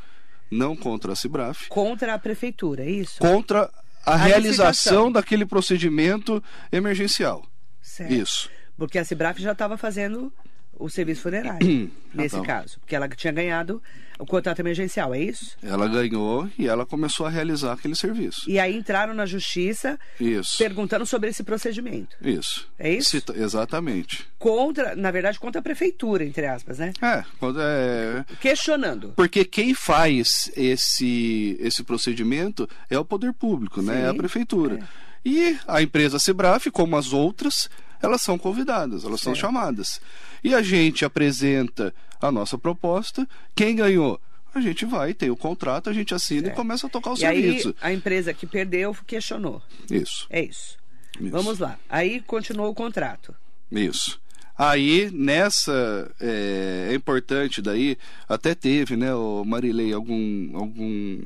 não 0.49 0.75
contra 0.75 1.13
a 1.13 1.15
Cibraf. 1.15 1.67
Contra 1.69 2.13
a 2.13 2.19
prefeitura, 2.19 2.83
é 2.83 2.89
isso? 2.89 3.19
Contra 3.19 3.69
a, 4.05 4.13
a 4.13 4.15
realização 4.15 4.69
licitação. 4.69 5.11
daquele 5.11 5.45
procedimento 5.45 6.43
emergencial. 6.71 7.45
Certo. 7.81 8.13
Isso. 8.13 8.49
Porque 8.77 8.97
a 8.99 9.05
Cibraf 9.05 9.39
já 9.39 9.53
estava 9.53 9.77
fazendo 9.77 10.31
o 10.77 10.89
serviço 10.89 11.21
funerário, 11.21 11.91
nesse 12.13 12.35
então. 12.35 12.43
caso. 12.43 12.79
Porque 12.79 12.95
ela 12.95 13.07
tinha 13.09 13.33
ganhado 13.33 13.81
o 14.17 14.25
contrato 14.25 14.59
emergencial, 14.59 15.13
é 15.13 15.19
isso? 15.19 15.57
Ela 15.61 15.87
ganhou 15.87 16.49
e 16.57 16.67
ela 16.67 16.85
começou 16.85 17.25
a 17.25 17.29
realizar 17.29 17.73
aquele 17.73 17.95
serviço. 17.95 18.49
E 18.49 18.59
aí 18.59 18.75
entraram 18.75 19.13
na 19.13 19.25
justiça 19.25 19.99
isso. 20.19 20.57
perguntando 20.57 21.05
sobre 21.05 21.29
esse 21.29 21.43
procedimento. 21.43 22.15
Isso. 22.21 22.67
É 22.79 22.93
isso? 22.93 23.09
Cita, 23.09 23.33
exatamente. 23.37 24.25
Contra, 24.39 24.95
na 24.95 25.11
verdade, 25.11 25.39
contra 25.39 25.59
a 25.59 25.63
prefeitura, 25.63 26.23
entre 26.23 26.45
aspas, 26.45 26.79
né? 26.79 26.93
É, 27.01 27.23
é... 27.57 28.25
Questionando. 28.39 29.13
Porque 29.15 29.43
quem 29.43 29.73
faz 29.73 30.49
esse, 30.55 31.57
esse 31.59 31.83
procedimento 31.83 32.69
é 32.89 32.97
o 32.97 33.05
poder 33.05 33.33
público, 33.33 33.81
Sim, 33.81 33.87
né? 33.87 34.03
É 34.03 34.07
a 34.07 34.13
prefeitura. 34.13 34.79
É. 35.01 35.05
E 35.25 35.57
a 35.67 35.81
empresa 35.81 36.19
Sebraf, 36.19 36.69
como 36.69 36.95
as 36.95 37.11
outras, 37.11 37.67
elas 38.05 38.21
são 38.21 38.37
convidadas, 38.37 39.03
elas 39.03 39.19
certo. 39.19 39.23
são 39.23 39.35
chamadas. 39.35 39.99
E 40.43 40.53
a 40.53 40.61
gente 40.61 41.03
apresenta 41.03 41.93
a 42.21 42.31
nossa 42.31 42.57
proposta. 42.57 43.27
Quem 43.55 43.75
ganhou? 43.75 44.19
A 44.53 44.61
gente 44.61 44.85
vai, 44.85 45.13
tem 45.13 45.29
o 45.29 45.35
contrato, 45.35 45.89
a 45.89 45.93
gente 45.93 46.13
assina 46.13 46.43
certo. 46.43 46.53
e 46.53 46.55
começa 46.55 46.87
a 46.87 46.89
tocar 46.89 47.11
o 47.11 47.15
e 47.15 47.17
serviço. 47.17 47.75
Aí, 47.81 47.91
a 47.91 47.93
empresa 47.93 48.33
que 48.33 48.47
perdeu 48.47 48.95
questionou. 49.05 49.61
Isso. 49.91 50.25
É 50.29 50.41
isso. 50.41 50.77
isso. 51.19 51.31
Vamos 51.31 51.59
lá. 51.59 51.77
Aí 51.89 52.21
continuou 52.21 52.69
o 52.69 52.73
contrato. 52.73 53.35
Isso. 53.69 54.19
Aí, 54.57 55.11
nessa, 55.11 56.09
é, 56.21 56.89
é, 56.91 56.95
importante 56.95 57.61
daí, 57.61 57.97
até 58.29 58.55
teve, 58.55 58.95
né, 58.95 59.13
o 59.13 59.43
Marilei, 59.43 59.91
algum, 59.91 60.57
algum, 60.57 61.21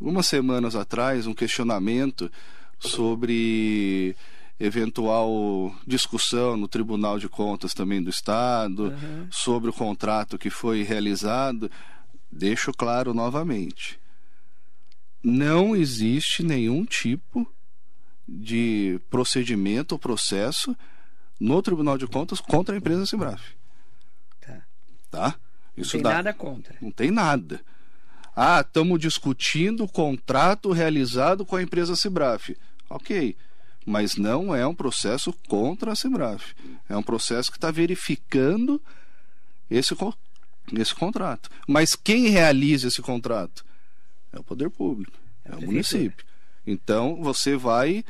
umas 0.00 0.26
semanas 0.26 0.74
atrás, 0.74 1.28
um 1.28 1.34
questionamento 1.34 2.28
sobre 2.80 4.16
eventual 4.58 5.74
discussão 5.86 6.56
no 6.56 6.68
Tribunal 6.68 7.18
de 7.18 7.28
Contas 7.28 7.74
também 7.74 8.02
do 8.02 8.10
Estado 8.10 8.84
uhum. 8.84 9.26
sobre 9.30 9.70
o 9.70 9.72
contrato 9.72 10.38
que 10.38 10.50
foi 10.50 10.82
realizado, 10.82 11.70
deixo 12.30 12.72
claro 12.72 13.12
novamente: 13.12 13.98
não 15.22 15.74
existe 15.74 16.42
nenhum 16.42 16.84
tipo 16.84 17.46
de 18.26 19.00
procedimento 19.10 19.92
ou 19.92 19.98
processo 19.98 20.76
no 21.38 21.60
Tribunal 21.60 21.98
de 21.98 22.06
Contas 22.06 22.40
contra 22.40 22.74
a 22.74 22.78
empresa 22.78 23.06
Simbraf. 23.06 23.42
Tá. 24.40 24.62
Tá? 25.10 25.34
Isso 25.76 25.96
não 25.96 26.02
tem 26.02 26.10
dá... 26.10 26.16
nada 26.16 26.32
contra. 26.32 26.76
Não 26.80 26.90
tem 26.90 27.10
nada. 27.10 27.60
Ah, 28.36 28.60
estamos 28.60 28.98
discutindo 29.00 29.84
o 29.84 29.88
contrato 29.88 30.72
realizado 30.72 31.44
com 31.44 31.56
a 31.56 31.62
empresa 31.62 31.96
Cibraf. 31.96 32.56
Ok 32.88 33.36
mas 33.84 34.16
não 34.16 34.54
é 34.54 34.66
um 34.66 34.74
processo 34.74 35.32
contra 35.48 35.92
a 35.92 35.96
Sembraf. 35.96 36.54
É 36.88 36.96
um 36.96 37.02
processo 37.02 37.50
que 37.50 37.58
está 37.58 37.70
verificando 37.70 38.80
esse, 39.70 39.94
esse 40.76 40.94
contrato. 40.94 41.50
Mas 41.68 41.94
quem 41.94 42.28
realiza 42.28 42.88
esse 42.88 43.02
contrato? 43.02 43.64
É 44.32 44.38
o 44.38 44.42
poder 44.42 44.70
público, 44.70 45.16
é, 45.44 45.52
é 45.52 45.56
o 45.56 45.62
município. 45.62 46.24
Então 46.66 47.16
você 47.22 47.56
vai 47.56 48.04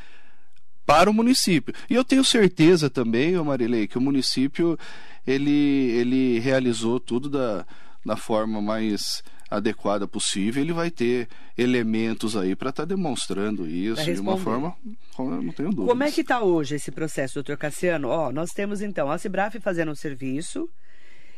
para 0.87 1.11
o 1.11 1.15
município. 1.15 1.75
E 1.89 1.95
eu 1.95 2.05
tenho 2.05 2.25
certeza 2.25 2.89
também, 2.89 3.33
Marilei, 3.43 3.87
que 3.87 3.99
o 3.99 4.01
município 4.01 4.79
ele, 5.27 5.51
ele 5.51 6.39
realizou 6.39 7.01
tudo 7.01 7.29
da, 7.29 7.67
da 8.05 8.17
forma 8.17 8.61
mais 8.61 9.23
adequada 9.57 10.07
possível, 10.07 10.63
ele 10.63 10.73
vai 10.73 10.91
ter 10.91 11.29
elementos 11.57 12.37
aí 12.37 12.57
para 12.57 12.71
estar 12.71 12.83
tá 12.83 12.87
demonstrando 12.87 13.67
isso 13.67 14.05
de 14.05 14.21
uma 14.21 14.37
forma, 14.37 14.75
não 15.19 15.53
tenho 15.53 15.71
dúvida. 15.71 15.89
Como 15.89 16.03
é 16.03 16.11
que 16.11 16.23
está 16.23 16.43
hoje 16.43 16.75
esse 16.75 16.91
processo, 16.91 17.35
doutor 17.35 17.57
Cassiano? 17.57 18.09
Ó, 18.09 18.33
nós 18.33 18.51
temos 18.51 18.83
então 18.83 19.11
a 19.11 19.19
Cibraf 19.19 19.59
fazendo 19.61 19.93
o 19.93 19.97
serviço 19.97 20.69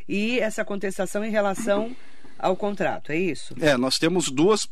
e 0.08 0.38
essa 0.40 0.64
contestação 0.64 1.24
em 1.24 1.30
relação 1.30 1.94
ao 2.38 2.56
contrato, 2.56 3.12
é 3.12 3.16
isso? 3.16 3.54
É, 3.60 3.76
nós 3.76 3.98
temos 3.98 4.30
duas, 4.30 4.66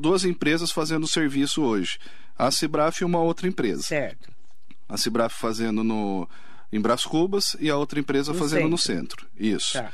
duas 0.00 0.24
empresas 0.24 0.70
fazendo 0.70 1.04
o 1.04 1.08
serviço 1.08 1.62
hoje. 1.62 1.98
A 2.36 2.50
Cibraf 2.50 3.00
e 3.00 3.04
uma 3.04 3.20
outra 3.20 3.46
empresa. 3.46 3.82
Certo. 3.82 4.30
A 4.88 4.96
Cibraf 4.96 5.34
fazendo 5.38 5.84
no, 5.84 6.28
em 6.72 6.80
Brás 6.80 7.04
Cubas 7.04 7.56
e 7.60 7.68
a 7.68 7.76
outra 7.76 8.00
empresa 8.00 8.32
no 8.32 8.38
fazendo 8.38 8.60
centro. 8.62 8.70
no 8.70 8.78
centro. 8.78 9.26
Isso. 9.36 9.72
Tá. 9.74 9.92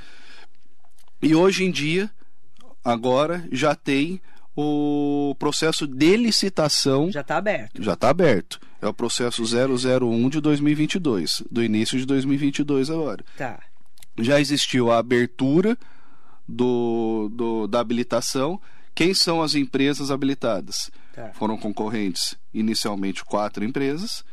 E 1.20 1.34
hoje 1.34 1.64
em 1.64 1.70
dia, 1.70 2.10
agora 2.86 3.46
já 3.50 3.74
tem 3.74 4.20
o 4.56 5.34
processo 5.38 5.86
de 5.86 6.16
licitação. 6.16 7.10
Já 7.10 7.20
está 7.20 7.36
aberto. 7.36 7.82
Já 7.82 7.94
está 7.94 8.08
aberto. 8.08 8.60
É 8.80 8.86
o 8.86 8.94
processo 8.94 9.42
001 9.42 10.28
de 10.30 10.40
2022, 10.40 11.42
do 11.50 11.64
início 11.64 11.98
de 11.98 12.06
2022 12.06 12.88
agora. 12.88 13.24
Tá. 13.36 13.58
Já 14.18 14.40
existiu 14.40 14.92
a 14.92 14.98
abertura 14.98 15.76
do, 16.48 17.28
do 17.32 17.66
da 17.66 17.80
habilitação. 17.80 18.60
Quem 18.94 19.12
são 19.12 19.42
as 19.42 19.54
empresas 19.54 20.10
habilitadas? 20.10 20.90
Tá. 21.12 21.32
Foram 21.34 21.58
concorrentes 21.58 22.36
inicialmente 22.54 23.24
quatro 23.24 23.64
empresas. 23.64 24.24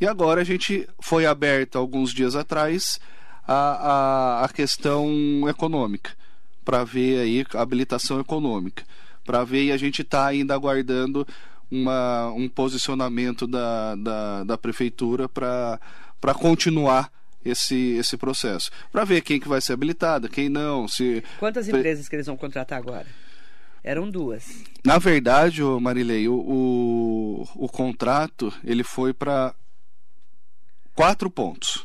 E 0.00 0.06
agora 0.06 0.40
a 0.40 0.44
gente 0.44 0.86
foi 1.00 1.24
aberta 1.24 1.78
alguns 1.78 2.12
dias 2.12 2.34
atrás 2.34 2.98
a, 3.46 3.54
a, 3.54 4.44
a 4.44 4.48
questão 4.48 5.48
econômica 5.48 6.10
para 6.64 6.84
ver 6.84 7.20
aí 7.20 7.46
a 7.54 7.62
habilitação 7.62 8.20
econômica, 8.20 8.84
para 9.24 9.44
ver 9.44 9.64
e 9.64 9.72
a 9.72 9.76
gente 9.76 10.02
está 10.02 10.26
ainda 10.26 10.54
aguardando 10.54 11.26
uma, 11.70 12.30
um 12.32 12.48
posicionamento 12.48 13.46
da, 13.46 13.94
da, 13.96 14.44
da 14.44 14.58
prefeitura 14.58 15.28
para 15.28 15.78
continuar 16.34 17.10
esse, 17.44 17.96
esse 17.96 18.16
processo. 18.16 18.70
Para 18.90 19.04
ver 19.04 19.22
quem 19.22 19.40
que 19.40 19.48
vai 19.48 19.60
ser 19.60 19.72
habilitada, 19.72 20.28
quem 20.28 20.48
não. 20.48 20.86
se 20.86 21.24
Quantas 21.38 21.68
empresas 21.68 22.08
que 22.08 22.16
eles 22.16 22.26
vão 22.26 22.36
contratar 22.36 22.78
agora? 22.78 23.06
Eram 23.82 24.08
duas. 24.08 24.62
Na 24.84 24.98
verdade, 24.98 25.60
Marilei, 25.62 26.28
o, 26.28 26.34
o, 26.34 27.48
o 27.56 27.68
contrato 27.68 28.52
ele 28.62 28.84
foi 28.84 29.12
para 29.12 29.54
quatro 30.94 31.28
pontos. 31.28 31.84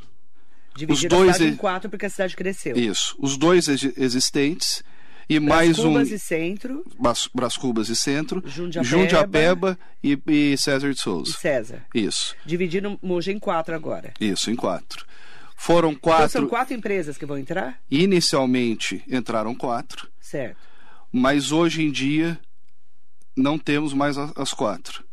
Dividiram 0.78 1.20
os 1.20 1.26
dois 1.26 1.42
em 1.42 1.56
quatro 1.56 1.90
porque 1.90 2.06
a 2.06 2.10
cidade 2.10 2.36
cresceu. 2.36 2.78
Isso. 2.78 3.16
Os 3.20 3.36
dois 3.38 3.68
existentes 3.68 4.84
e 5.30 5.40
Brás 5.40 5.68
mais 5.68 5.78
Cubas 5.78 6.12
um. 6.12 6.16
e 6.16 6.20
Centro. 6.20 6.86
Brás 7.34 7.58
Cubas 7.58 7.90
e 7.90 7.96
Centro. 7.96 8.42
Jundiapeba, 8.46 8.90
Jundiapeba 8.90 9.80
e, 10.04 10.18
e 10.28 10.58
César 10.58 10.94
de 10.94 11.00
Souza. 11.00 11.32
E 11.32 11.34
César. 11.34 11.86
Isso. 11.94 12.36
Dividindo 12.46 12.98
Mogi 13.02 13.32
em 13.32 13.40
quatro 13.40 13.76
agora. 13.76 14.14
Isso, 14.20 14.50
em 14.50 14.56
quatro. 14.56 15.06
Foram 15.56 15.94
quatro. 15.96 16.26
Então 16.26 16.42
são 16.42 16.48
quatro 16.48 16.74
empresas 16.74 17.18
que 17.18 17.26
vão 17.26 17.38
entrar? 17.38 17.80
Inicialmente 17.90 19.04
entraram 19.08 19.54
quatro. 19.56 20.08
Certo. 20.22 20.58
Mas 21.12 21.52
hoje 21.52 21.82
em 21.82 21.92
dia 21.92 22.40
não 23.36 23.58
temos 23.58 23.94
mais 23.94 24.18
as 24.18 24.54
quatro. 24.54 25.04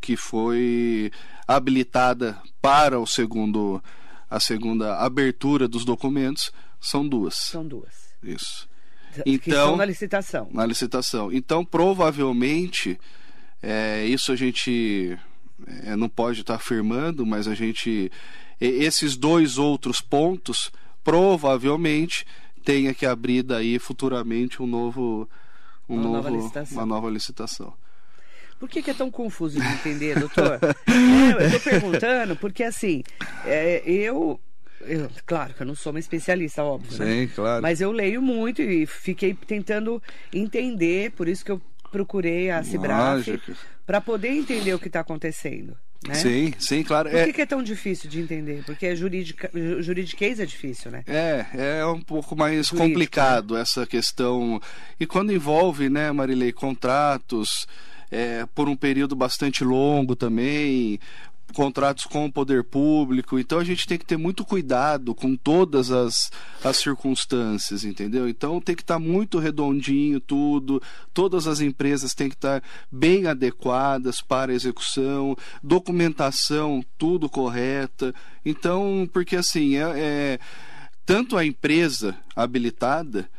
Que 0.00 0.16
foi 0.16 1.10
habilitada 1.48 2.40
para 2.60 3.00
o 3.00 3.06
segundo 3.06 3.82
a 4.30 4.40
segunda 4.40 4.98
abertura 4.98 5.68
dos 5.68 5.84
documentos 5.84 6.52
são 6.80 7.06
duas. 7.06 7.34
São 7.34 7.66
duas. 7.66 8.14
Isso. 8.22 8.68
Então, 9.24 9.76
na 9.76 9.84
licitação. 9.84 10.48
Na 10.52 10.66
licitação. 10.66 11.32
Então, 11.32 11.64
provavelmente, 11.64 12.98
é, 13.62 14.04
isso 14.04 14.32
a 14.32 14.36
gente 14.36 15.18
é, 15.84 15.96
não 15.96 16.08
pode 16.08 16.40
estar 16.40 16.56
afirmando, 16.56 17.24
mas 17.24 17.48
a 17.48 17.54
gente. 17.54 18.10
Esses 18.60 19.16
dois 19.16 19.58
outros 19.58 20.00
pontos, 20.00 20.70
provavelmente, 21.04 22.26
tenha 22.64 22.94
que 22.94 23.06
abrir 23.06 23.42
daí 23.42 23.78
futuramente 23.78 24.62
um 24.62 24.66
novo. 24.66 25.28
Um 25.88 25.94
uma, 25.94 26.02
novo, 26.02 26.30
nova 26.30 26.64
uma 26.72 26.86
nova 26.86 27.10
licitação. 27.10 27.72
Por 28.58 28.68
que, 28.68 28.82
que, 28.82 28.90
é 28.90 28.94
tão 28.94 29.10
confuso 29.10 29.60
de 29.60 29.66
entender, 29.66 30.18
doutor? 30.18 30.58
é, 30.62 31.32
eu 31.32 31.46
estou 31.46 31.60
perguntando 31.60 32.36
porque, 32.36 32.62
assim, 32.62 33.02
é, 33.44 33.82
eu 33.86 34.40
eu, 34.80 35.10
claro 35.24 35.52
que 35.52 35.62
eu 35.62 35.66
não 35.66 35.74
sou 35.74 35.92
uma 35.92 35.98
especialista, 35.98 36.62
óbvio. 36.62 36.98
Né? 36.98 37.06
Sim, 37.06 37.20
né? 37.22 37.30
claro. 37.34 37.62
Mas 37.62 37.80
eu 37.80 37.90
leio 37.90 38.22
muito 38.22 38.62
e 38.62 38.86
fiquei 38.86 39.34
tentando 39.34 40.02
entender, 40.32 41.10
por 41.12 41.28
isso 41.28 41.44
que 41.44 41.50
eu 41.50 41.60
procurei 41.90 42.50
a 42.50 42.62
Cibraf 42.62 43.26
para 43.86 44.00
poder 44.00 44.28
entender 44.28 44.74
o 44.74 44.78
que 44.78 44.88
está 44.88 45.00
acontecendo. 45.00 45.76
Né? 46.06 46.14
Sim, 46.14 46.52
sim, 46.58 46.82
claro. 46.82 47.10
Por 47.10 47.24
que 47.24 47.30
é... 47.30 47.32
que 47.32 47.42
é 47.42 47.46
tão 47.46 47.62
difícil 47.62 48.08
de 48.08 48.20
entender? 48.20 48.62
Porque 48.64 48.94
juridica... 48.94 49.50
juridiquês 49.80 50.38
é 50.38 50.46
difícil, 50.46 50.90
né? 50.90 51.02
É, 51.06 51.46
é 51.78 51.86
um 51.86 52.00
pouco 52.00 52.36
mais 52.36 52.66
Jurídico, 52.66 52.76
complicado 52.76 53.54
né? 53.54 53.60
essa 53.62 53.86
questão. 53.86 54.60
E 55.00 55.06
quando 55.06 55.32
envolve, 55.32 55.88
né, 55.88 56.12
Marilei, 56.12 56.52
contratos 56.52 57.66
é, 58.10 58.46
por 58.54 58.68
um 58.68 58.76
período 58.76 59.16
bastante 59.16 59.64
longo 59.64 60.14
também, 60.14 60.98
contratos 61.52 62.04
com 62.04 62.26
o 62.26 62.32
poder 62.32 62.64
público. 62.64 63.38
Então 63.38 63.58
a 63.58 63.64
gente 63.64 63.86
tem 63.86 63.98
que 63.98 64.04
ter 64.04 64.16
muito 64.16 64.44
cuidado 64.44 65.14
com 65.14 65.36
todas 65.36 65.90
as, 65.90 66.30
as 66.62 66.76
circunstâncias, 66.76 67.84
entendeu? 67.84 68.28
Então 68.28 68.60
tem 68.60 68.74
que 68.74 68.82
estar 68.82 68.94
tá 68.94 69.00
muito 69.00 69.38
redondinho 69.38 70.20
tudo, 70.20 70.82
todas 71.14 71.46
as 71.46 71.60
empresas 71.60 72.14
têm 72.14 72.28
que 72.28 72.34
estar 72.34 72.60
tá 72.60 72.66
bem 72.90 73.26
adequadas 73.26 74.20
para 74.20 74.52
execução, 74.52 75.36
documentação 75.62 76.84
tudo 76.98 77.28
correta. 77.28 78.14
Então, 78.44 79.08
porque 79.12 79.36
assim, 79.36 79.76
é, 79.76 79.92
é 79.96 80.38
tanto 81.04 81.36
a 81.36 81.44
empresa 81.44 82.16
habilitada, 82.34 83.30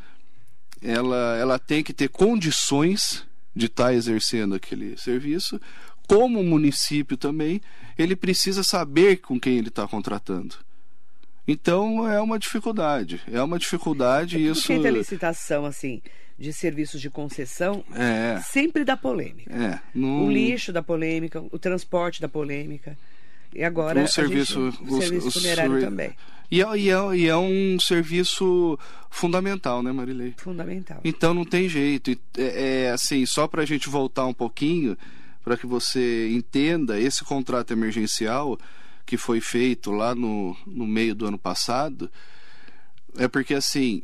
ela, 0.80 1.36
ela 1.36 1.58
tem 1.58 1.82
que 1.82 1.92
ter 1.92 2.08
condições 2.08 3.27
de 3.58 3.66
estar 3.66 3.86
tá 3.86 3.94
exercendo 3.94 4.54
aquele 4.54 4.96
serviço, 4.96 5.60
como 6.06 6.42
município 6.42 7.16
também, 7.16 7.60
ele 7.98 8.16
precisa 8.16 8.62
saber 8.62 9.18
com 9.18 9.38
quem 9.38 9.58
ele 9.58 9.68
está 9.68 9.86
contratando. 9.86 10.56
Então 11.46 12.08
é 12.08 12.20
uma 12.20 12.38
dificuldade, 12.38 13.20
é 13.30 13.42
uma 13.42 13.58
dificuldade 13.58 14.36
é 14.36 14.40
isso. 14.40 14.66
Quem 14.66 14.80
tem 14.80 14.90
licitação 14.90 15.66
assim 15.66 16.00
de 16.38 16.52
serviços 16.52 17.00
de 17.00 17.10
concessão 17.10 17.84
é. 17.94 18.40
sempre 18.42 18.84
dá 18.84 18.96
polêmica. 18.96 19.52
É, 19.52 19.98
O 19.98 20.30
lixo 20.30 20.72
da 20.72 20.82
polêmica, 20.82 21.42
o 21.50 21.58
transporte 21.58 22.20
da 22.20 22.28
polêmica. 22.28 22.96
E 23.54 23.64
agora 23.64 24.02
o 24.02 24.08
serviço, 24.08 24.70
gente, 24.70 24.90
o, 24.90 24.96
o 24.96 25.02
serviço 25.02 25.30
funerário 25.32 25.76
o, 25.76 25.80
também. 25.80 26.14
E 26.50 26.62
é, 26.62 26.78
e, 26.78 26.90
é, 26.90 27.16
e 27.16 27.26
é 27.26 27.36
um 27.36 27.78
serviço 27.78 28.78
fundamental, 29.10 29.82
né, 29.82 29.92
Marilei? 29.92 30.34
Fundamental. 30.36 31.00
Então 31.04 31.34
não 31.34 31.44
tem 31.44 31.68
jeito. 31.68 32.10
É, 32.36 32.84
é 32.86 32.90
assim, 32.90 33.24
só 33.26 33.46
para 33.46 33.62
a 33.62 33.66
gente 33.66 33.88
voltar 33.88 34.26
um 34.26 34.34
pouquinho, 34.34 34.96
para 35.44 35.56
que 35.56 35.66
você 35.66 36.30
entenda 36.30 36.98
esse 36.98 37.24
contrato 37.24 37.72
emergencial 37.72 38.58
que 39.04 39.16
foi 39.16 39.40
feito 39.40 39.90
lá 39.90 40.14
no, 40.14 40.56
no 40.66 40.86
meio 40.86 41.14
do 41.14 41.26
ano 41.26 41.38
passado, 41.38 42.10
é 43.16 43.26
porque 43.26 43.54
assim 43.54 44.02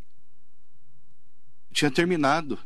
tinha 1.72 1.90
terminado 1.90 2.58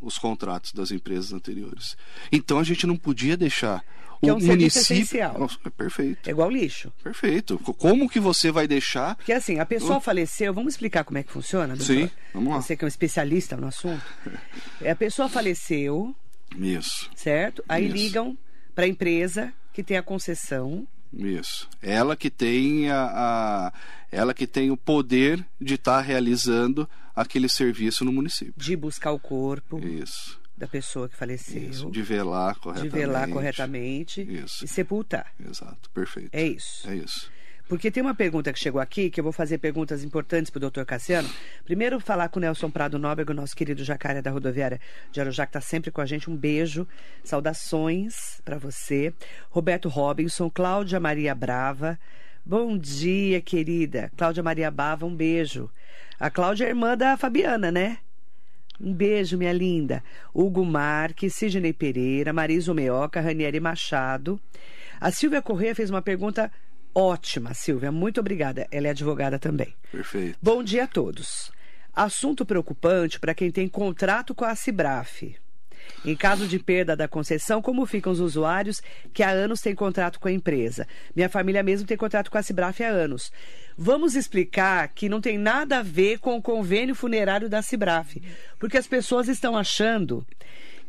os 0.00 0.18
contratos 0.18 0.72
das 0.72 0.90
empresas 0.90 1.32
anteriores. 1.32 1.96
Então 2.30 2.58
a 2.58 2.64
gente 2.64 2.86
não 2.86 2.96
podia 2.96 3.36
deixar 3.36 3.82
que 4.24 4.30
o 4.30 4.34
é 4.34 4.34
um 4.34 4.40
município 4.40 4.96
essencial. 4.96 5.38
Nossa, 5.38 5.58
é 5.64 5.70
perfeito. 5.70 6.28
É 6.28 6.30
igual 6.30 6.50
lixo. 6.50 6.92
Perfeito. 7.02 7.58
Como 7.58 8.08
que 8.08 8.20
você 8.20 8.50
vai 8.50 8.66
deixar? 8.66 9.16
Porque 9.16 9.32
assim, 9.32 9.58
a 9.58 9.66
pessoa 9.66 10.00
faleceu, 10.00 10.52
vamos 10.52 10.74
explicar 10.74 11.04
como 11.04 11.18
é 11.18 11.22
que 11.22 11.32
funciona, 11.32 11.76
doutor? 11.76 11.94
Sim, 11.94 12.10
vamos 12.32 12.52
lá. 12.52 12.60
Você 12.60 12.76
que 12.76 12.84
é 12.84 12.86
um 12.86 12.88
especialista 12.88 13.56
no 13.56 13.66
assunto. 13.66 14.04
É, 14.80 14.90
a 14.90 14.96
pessoa 14.96 15.28
faleceu. 15.28 16.14
Isso. 16.58 17.08
Certo? 17.14 17.64
Aí 17.68 17.86
Isso. 17.86 17.94
ligam 17.94 18.36
para 18.74 18.84
a 18.84 18.88
empresa 18.88 19.52
que 19.72 19.82
tem 19.82 19.96
a 19.96 20.02
concessão. 20.02 20.86
Isso. 21.12 21.68
Ela 21.80 22.16
que 22.16 22.28
tem 22.28 22.90
a, 22.90 23.04
a 23.04 23.72
ela 24.10 24.34
que 24.34 24.46
tem 24.46 24.70
o 24.70 24.76
poder 24.76 25.44
de 25.60 25.74
estar 25.74 25.96
tá 25.96 26.00
realizando 26.00 26.88
aquele 27.14 27.48
serviço 27.48 28.04
no 28.04 28.12
município. 28.12 28.54
De 28.56 28.76
buscar 28.76 29.12
o 29.12 29.18
corpo. 29.18 29.78
Isso. 29.78 30.40
Da 30.64 30.68
pessoa 30.68 31.08
que 31.08 31.14
faleceu. 31.14 31.62
Isso. 31.62 31.90
De 31.90 32.00
velar 32.00 32.56
corretamente. 32.56 32.92
De 32.92 32.98
velar 32.98 33.28
corretamente. 33.28 34.22
Isso. 34.22 34.64
E 34.64 34.68
sepultar. 34.68 35.30
Exato. 35.38 35.90
Perfeito. 35.90 36.30
É 36.32 36.42
isso. 36.42 36.88
É 36.88 36.96
isso. 36.96 37.30
Porque 37.68 37.90
tem 37.90 38.02
uma 38.02 38.14
pergunta 38.14 38.50
que 38.52 38.58
chegou 38.58 38.80
aqui, 38.80 39.10
que 39.10 39.20
eu 39.20 39.24
vou 39.24 39.32
fazer 39.32 39.58
perguntas 39.58 40.02
importantes 40.02 40.50
para 40.50 40.58
o 40.58 40.60
doutor 40.60 40.86
Cassiano. 40.86 41.28
Primeiro, 41.64 42.00
falar 42.00 42.28
com 42.30 42.38
o 42.38 42.40
Nelson 42.40 42.70
Prado 42.70 42.98
Nóbrega, 42.98 43.32
o 43.32 43.36
nosso 43.36 43.54
querido 43.54 43.84
jacaré 43.84 44.22
da 44.22 44.30
rodoviária 44.30 44.80
de 45.12 45.20
Arujá, 45.20 45.44
que 45.44 45.50
está 45.50 45.60
sempre 45.60 45.90
com 45.90 46.00
a 46.00 46.06
gente. 46.06 46.30
Um 46.30 46.36
beijo, 46.36 46.86
saudações 47.22 48.40
para 48.42 48.58
você. 48.58 49.12
Roberto 49.50 49.88
Robinson, 49.90 50.48
Cláudia 50.48 50.98
Maria 50.98 51.34
Brava. 51.34 51.98
Bom 52.44 52.76
dia, 52.76 53.40
querida. 53.40 54.10
Cláudia 54.16 54.42
Maria 54.42 54.70
Brava, 54.70 55.04
um 55.04 55.14
beijo. 55.14 55.70
A 56.18 56.30
Cláudia 56.30 56.66
é 56.66 56.68
irmã 56.68 56.96
da 56.96 57.16
Fabiana, 57.16 57.70
né? 57.70 57.98
Um 58.80 58.92
beijo, 58.92 59.38
minha 59.38 59.52
linda. 59.52 60.02
Hugo 60.34 60.64
Marques, 60.64 61.34
Sidney 61.34 61.72
Pereira, 61.72 62.32
Marisa 62.32 62.74
Meoca, 62.74 63.20
Ranieri 63.20 63.60
Machado. 63.60 64.40
A 65.00 65.10
Silvia 65.10 65.42
Corrêa 65.42 65.74
fez 65.74 65.90
uma 65.90 66.02
pergunta 66.02 66.50
Ótima, 66.94 67.52
Silvia, 67.54 67.90
muito 67.90 68.20
obrigada. 68.20 68.68
Ela 68.70 68.86
é 68.86 68.90
advogada 68.90 69.36
também. 69.36 69.74
Perfeito. 69.90 70.38
Bom 70.40 70.62
dia 70.62 70.84
a 70.84 70.86
todos. 70.86 71.50
Assunto 71.92 72.46
preocupante 72.46 73.18
para 73.18 73.34
quem 73.34 73.50
tem 73.50 73.68
contrato 73.68 74.34
com 74.34 74.44
a 74.44 74.54
Cibraf. 74.54 75.34
Em 76.04 76.14
caso 76.14 76.46
de 76.46 76.58
perda 76.58 76.94
da 76.94 77.08
concessão, 77.08 77.62
como 77.62 77.86
ficam 77.86 78.12
os 78.12 78.20
usuários 78.20 78.82
que 79.12 79.22
há 79.22 79.30
anos 79.30 79.62
têm 79.62 79.74
contrato 79.74 80.20
com 80.20 80.28
a 80.28 80.32
empresa? 80.32 80.86
Minha 81.16 81.30
família 81.30 81.62
mesmo 81.62 81.86
tem 81.86 81.96
contrato 81.96 82.30
com 82.30 82.36
a 82.36 82.42
Cibraf 82.42 82.82
há 82.82 82.88
anos. 82.88 83.32
Vamos 83.76 84.14
explicar 84.14 84.86
que 84.88 85.08
não 85.08 85.20
tem 85.20 85.38
nada 85.38 85.78
a 85.78 85.82
ver 85.82 86.18
com 86.18 86.36
o 86.36 86.42
convênio 86.42 86.94
funerário 86.94 87.48
da 87.48 87.62
Cibraf, 87.62 88.16
porque 88.58 88.76
as 88.76 88.86
pessoas 88.86 89.28
estão 89.28 89.56
achando 89.56 90.26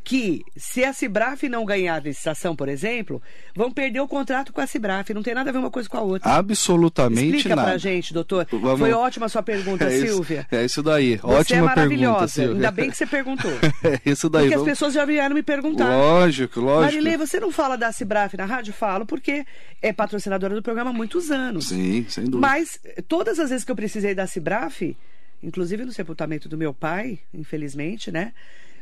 que 0.05 0.45
se 0.55 0.83
a 0.83 0.93
Cibraf 0.93 1.49
não 1.49 1.65
ganhar 1.65 1.95
a 1.95 1.99
licitação, 1.99 2.55
por 2.55 2.69
exemplo, 2.69 3.19
vão 3.55 3.71
perder 3.71 3.99
o 4.01 4.07
contrato 4.07 4.53
com 4.53 4.61
a 4.61 4.67
Cibraf. 4.67 5.09
Não 5.09 5.23
tem 5.23 5.33
nada 5.33 5.49
a 5.49 5.53
ver 5.53 5.57
uma 5.57 5.71
coisa 5.71 5.89
com 5.89 5.97
a 5.97 6.01
outra. 6.01 6.29
Absolutamente 6.31 7.37
Explica 7.37 7.55
nada. 7.55 7.69
pra 7.69 7.77
gente, 7.79 8.13
doutor. 8.13 8.47
Vamos... 8.51 8.79
Foi 8.79 8.91
ótima 8.93 9.25
a 9.25 9.29
sua 9.29 9.41
pergunta, 9.41 9.85
é 9.89 9.89
Silvia. 9.89 10.47
é 10.51 10.63
isso 10.63 10.83
daí. 10.83 11.17
Você 11.17 11.27
ótima 11.27 11.57
é 11.57 11.61
maravilhosa. 11.63 12.05
pergunta, 12.05 12.27
Silvia. 12.27 12.53
Ainda 12.53 12.71
bem 12.71 12.89
que 12.91 12.97
você 12.97 13.05
perguntou. 13.07 13.51
é 13.83 13.99
isso 14.05 14.29
daí. 14.29 14.43
Porque 14.43 14.55
vamos... 14.55 14.69
as 14.69 14.77
pessoas 14.77 14.93
já 14.93 15.05
vieram 15.05 15.33
me 15.33 15.41
perguntar. 15.41 15.89
Lógico, 15.89 16.61
lógico. 16.61 16.83
Marilei, 16.83 17.17
você 17.17 17.39
não 17.39 17.51
fala 17.51 17.75
da 17.75 17.91
Cibraf 17.91 18.37
na 18.37 18.45
rádio? 18.45 18.73
Falo, 18.73 19.07
porque 19.07 19.43
é 19.81 19.91
patrocinadora 19.91 20.53
do 20.53 20.61
programa 20.61 20.91
há 20.91 20.93
muitos 20.93 21.31
anos. 21.31 21.69
Sim, 21.69 22.05
sem 22.07 22.25
dúvida. 22.25 22.47
Mas 22.47 22.79
todas 23.07 23.39
as 23.39 23.49
vezes 23.49 23.65
que 23.65 23.71
eu 23.71 23.75
precisei 23.75 24.13
da 24.13 24.27
Cibraf, 24.27 24.95
inclusive 25.41 25.83
no 25.83 25.91
sepultamento 25.91 26.47
do 26.47 26.57
meu 26.57 26.75
pai, 26.75 27.17
infelizmente, 27.33 28.11
né? 28.11 28.31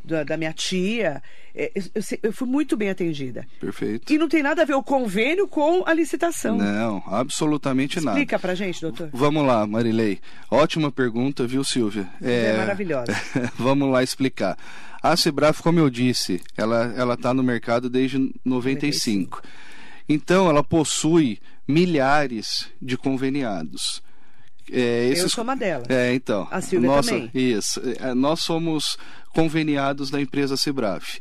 Da, 0.04 0.24
da 0.24 0.38
minha 0.38 0.54
tia. 0.54 1.22
É, 1.56 1.72
eu, 1.76 2.02
eu, 2.24 2.34
fui 2.34 2.48
muito 2.48 2.76
bem 2.76 2.89
atendida. 2.89 3.46
Perfeito. 3.60 4.12
E 4.12 4.18
não 4.18 4.28
tem 4.28 4.42
nada 4.42 4.63
a 4.63 4.66
ver 4.66 4.74
o 4.74 4.84
convênio 4.84 5.48
com 5.48 5.84
a 5.86 5.94
licitação. 5.94 6.58
Não, 6.58 7.04
absolutamente 7.06 7.98
Explica 7.98 8.06
nada. 8.06 8.20
Explica 8.20 8.39
pra 8.39 8.56
gente, 8.56 8.82
doutor. 8.82 9.10
Vamos 9.13 9.46
lá, 9.46 9.66
Marilei. 9.68 10.20
Ótima 10.50 10.92
pergunta, 10.92 11.46
viu, 11.46 11.63
Silvia? 11.63 12.08
É, 12.22 12.54
é 12.54 12.58
maravilhosa. 12.58 13.13
Vamos 13.58 13.92
lá 13.92 14.02
explicar. 14.02 14.58
A 15.02 15.16
Sebraf, 15.18 15.62
como 15.62 15.80
eu 15.80 15.89
disse, 15.89 16.42
ela 16.56 17.13
está 17.13 17.34
no 17.34 17.44
mercado 17.44 17.89
desde 17.89 18.18
95. 18.18 18.44
95. 18.46 19.42
Então, 20.08 20.50
ela 20.50 20.63
possui 20.63 21.39
milhares 21.68 22.70
de 22.82 22.98
conveniados. 22.98 24.02
É, 24.71 25.10
esses... 25.10 25.23
Eu 25.23 25.30
sou 25.30 25.43
uma 25.43 25.56
delas. 25.56 25.89
É, 25.89 26.13
então. 26.13 26.47
A 26.52 26.62
Silvia 26.62 26.89
nossa, 26.89 27.10
também. 27.12 27.32
Isso. 27.34 27.82
É, 27.99 28.13
nós 28.13 28.41
somos 28.41 28.97
conveniados 29.34 30.10
da 30.10 30.21
empresa 30.21 30.56
Cibraf. 30.56 31.19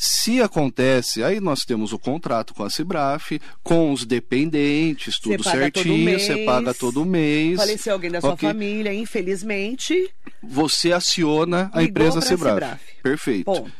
Se 0.00 0.40
acontece, 0.40 1.24
aí 1.24 1.40
nós 1.40 1.64
temos 1.64 1.92
o 1.92 1.98
contrato 1.98 2.54
com 2.54 2.62
a 2.62 2.70
Cibraf, 2.70 3.32
com 3.64 3.90
os 3.90 4.04
dependentes, 4.04 5.18
tudo 5.18 5.42
certinho, 5.42 6.16
você 6.16 6.44
paga 6.44 6.72
todo 6.72 7.04
mês. 7.04 7.56
Faleceu 7.56 7.94
alguém 7.94 8.08
da 8.12 8.20
sua 8.20 8.34
okay. 8.34 8.48
família, 8.48 8.94
infelizmente. 8.94 10.08
Você 10.40 10.92
aciona 10.92 11.68
a 11.74 11.82
empresa 11.82 12.20
Cibraf. 12.20 12.54
Cibraf. 12.54 12.80
Perfeito. 13.02 13.44
Ponto. 13.46 13.72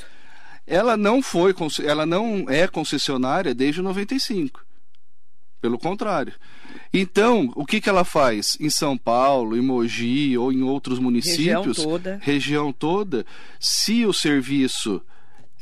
Ela 0.66 0.96
não 0.96 1.22
foi, 1.22 1.54
ela 1.84 2.04
não 2.04 2.46
é 2.48 2.66
concessionária 2.66 3.54
desde 3.54 3.80
95. 3.80 4.67
Pelo 5.60 5.78
contrário. 5.78 6.34
Então, 6.92 7.52
o 7.54 7.66
que, 7.66 7.80
que 7.80 7.88
ela 7.88 8.04
faz? 8.04 8.56
Em 8.60 8.70
São 8.70 8.96
Paulo, 8.96 9.56
em 9.56 9.60
Mogi 9.60 10.38
ou 10.38 10.52
em 10.52 10.62
outros 10.62 10.98
municípios, 10.98 11.78
região 11.78 11.90
toda, 11.90 12.20
região 12.22 12.72
toda 12.72 13.26
se 13.58 14.06
o 14.06 14.12
serviço 14.12 15.02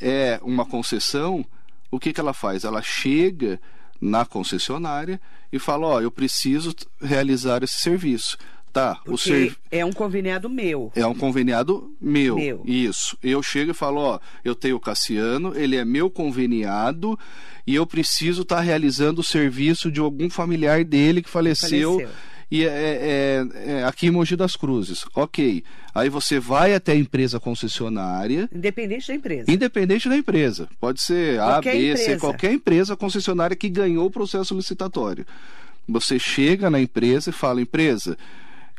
é 0.00 0.38
uma 0.42 0.66
concessão, 0.66 1.44
o 1.90 1.98
que, 1.98 2.12
que 2.12 2.20
ela 2.20 2.34
faz? 2.34 2.64
Ela 2.64 2.82
chega 2.82 3.60
na 4.00 4.24
concessionária 4.24 5.20
e 5.52 5.58
fala: 5.58 5.86
Ó, 5.86 5.96
oh, 5.96 6.00
eu 6.00 6.10
preciso 6.10 6.74
realizar 7.00 7.62
esse 7.62 7.78
serviço. 7.78 8.36
Tá, 8.76 8.96
Porque 8.96 9.10
o 9.10 9.16
serv... 9.16 9.54
é 9.70 9.82
um 9.86 9.92
conveniado 9.92 10.50
meu. 10.50 10.92
É 10.94 11.06
um 11.06 11.14
conveniado 11.14 11.96
meu. 11.98 12.36
Meu. 12.36 12.62
Isso. 12.66 13.16
Eu 13.22 13.42
chego 13.42 13.70
e 13.70 13.74
falo: 13.74 14.00
Ó, 14.02 14.20
eu 14.44 14.54
tenho 14.54 14.76
o 14.76 14.80
Cassiano, 14.80 15.54
ele 15.56 15.76
é 15.76 15.84
meu 15.84 16.10
conveniado 16.10 17.18
e 17.66 17.74
eu 17.74 17.86
preciso 17.86 18.42
estar 18.42 18.56
tá 18.56 18.60
realizando 18.60 19.22
o 19.22 19.24
serviço 19.24 19.90
de 19.90 19.98
algum 19.98 20.28
familiar 20.28 20.84
dele 20.84 21.22
que 21.22 21.30
faleceu. 21.30 21.92
faleceu. 21.92 22.14
E 22.50 22.64
é, 22.64 22.68
é, 22.68 23.46
é, 23.78 23.84
aqui 23.84 24.08
em 24.08 24.10
Mogi 24.10 24.36
das 24.36 24.56
Cruzes. 24.56 25.06
Ok. 25.14 25.64
Aí 25.94 26.10
você 26.10 26.38
vai 26.38 26.74
até 26.74 26.92
a 26.92 26.96
empresa 26.96 27.40
concessionária. 27.40 28.46
Independente 28.54 29.08
da 29.08 29.14
empresa. 29.14 29.50
Independente 29.50 30.06
da 30.06 30.16
empresa. 30.18 30.68
Pode 30.78 31.00
ser 31.00 31.38
qualquer 31.38 31.70
A, 31.70 31.72
B, 31.72 31.90
empresa. 31.90 32.04
C, 32.04 32.18
qualquer 32.18 32.52
empresa 32.52 32.94
concessionária 32.94 33.56
que 33.56 33.70
ganhou 33.70 34.04
o 34.04 34.10
processo 34.10 34.54
licitatório. 34.54 35.26
Você 35.88 36.18
chega 36.18 36.68
na 36.68 36.78
empresa 36.78 37.30
e 37.30 37.32
fala: 37.32 37.62
empresa, 37.62 38.18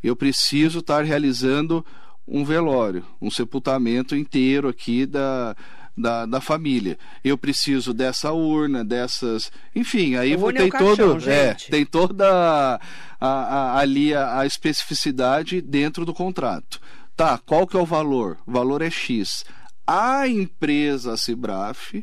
eu 0.03 0.15
preciso 0.15 0.79
estar 0.79 1.03
realizando 1.03 1.85
um 2.27 2.43
velório, 2.43 3.05
um 3.21 3.31
sepultamento 3.31 4.15
inteiro 4.15 4.67
aqui 4.67 5.05
da, 5.05 5.55
da, 5.97 6.25
da 6.25 6.41
família. 6.41 6.97
Eu 7.23 7.37
preciso 7.37 7.93
dessa 7.93 8.31
urna, 8.31 8.83
dessas. 8.83 9.51
Enfim, 9.73 10.15
aí 10.15 10.35
vou 10.35 10.53
tem 10.53 10.69
caixão, 10.69 10.95
todo. 10.95 11.29
É, 11.29 11.53
tem 11.53 11.85
toda 11.85 12.79
a, 13.19 13.27
a, 13.27 13.79
ali 13.79 14.13
a, 14.13 14.39
a 14.39 14.45
especificidade 14.45 15.61
dentro 15.61 16.05
do 16.05 16.13
contrato. 16.13 16.79
Tá, 17.15 17.37
qual 17.37 17.65
que 17.65 17.75
é 17.75 17.79
o 17.79 17.85
valor? 17.85 18.37
O 18.45 18.51
valor 18.51 18.81
é 18.81 18.91
X. 18.91 19.43
A 19.87 20.27
empresa 20.27 21.17
Cibraf 21.17 21.95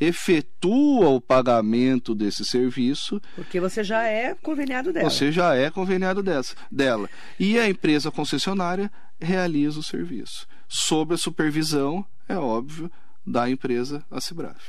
efetua 0.00 1.08
o 1.08 1.20
pagamento 1.20 2.14
desse 2.14 2.44
serviço. 2.44 3.20
Porque 3.34 3.60
você 3.60 3.82
já 3.82 4.04
é 4.04 4.34
conveniado 4.34 4.92
dela. 4.92 5.08
Você 5.10 5.32
já 5.32 5.54
é 5.54 5.70
conveniado 5.70 6.22
dessa, 6.22 6.54
dela. 6.70 7.08
E 7.38 7.58
a 7.58 7.68
empresa 7.68 8.10
concessionária 8.10 8.90
realiza 9.20 9.80
o 9.80 9.82
serviço. 9.82 10.46
Sob 10.68 11.14
a 11.14 11.18
supervisão, 11.18 12.04
é 12.28 12.36
óbvio, 12.36 12.90
da 13.26 13.48
empresa, 13.50 14.04
a 14.10 14.20
Cibraf. 14.20 14.62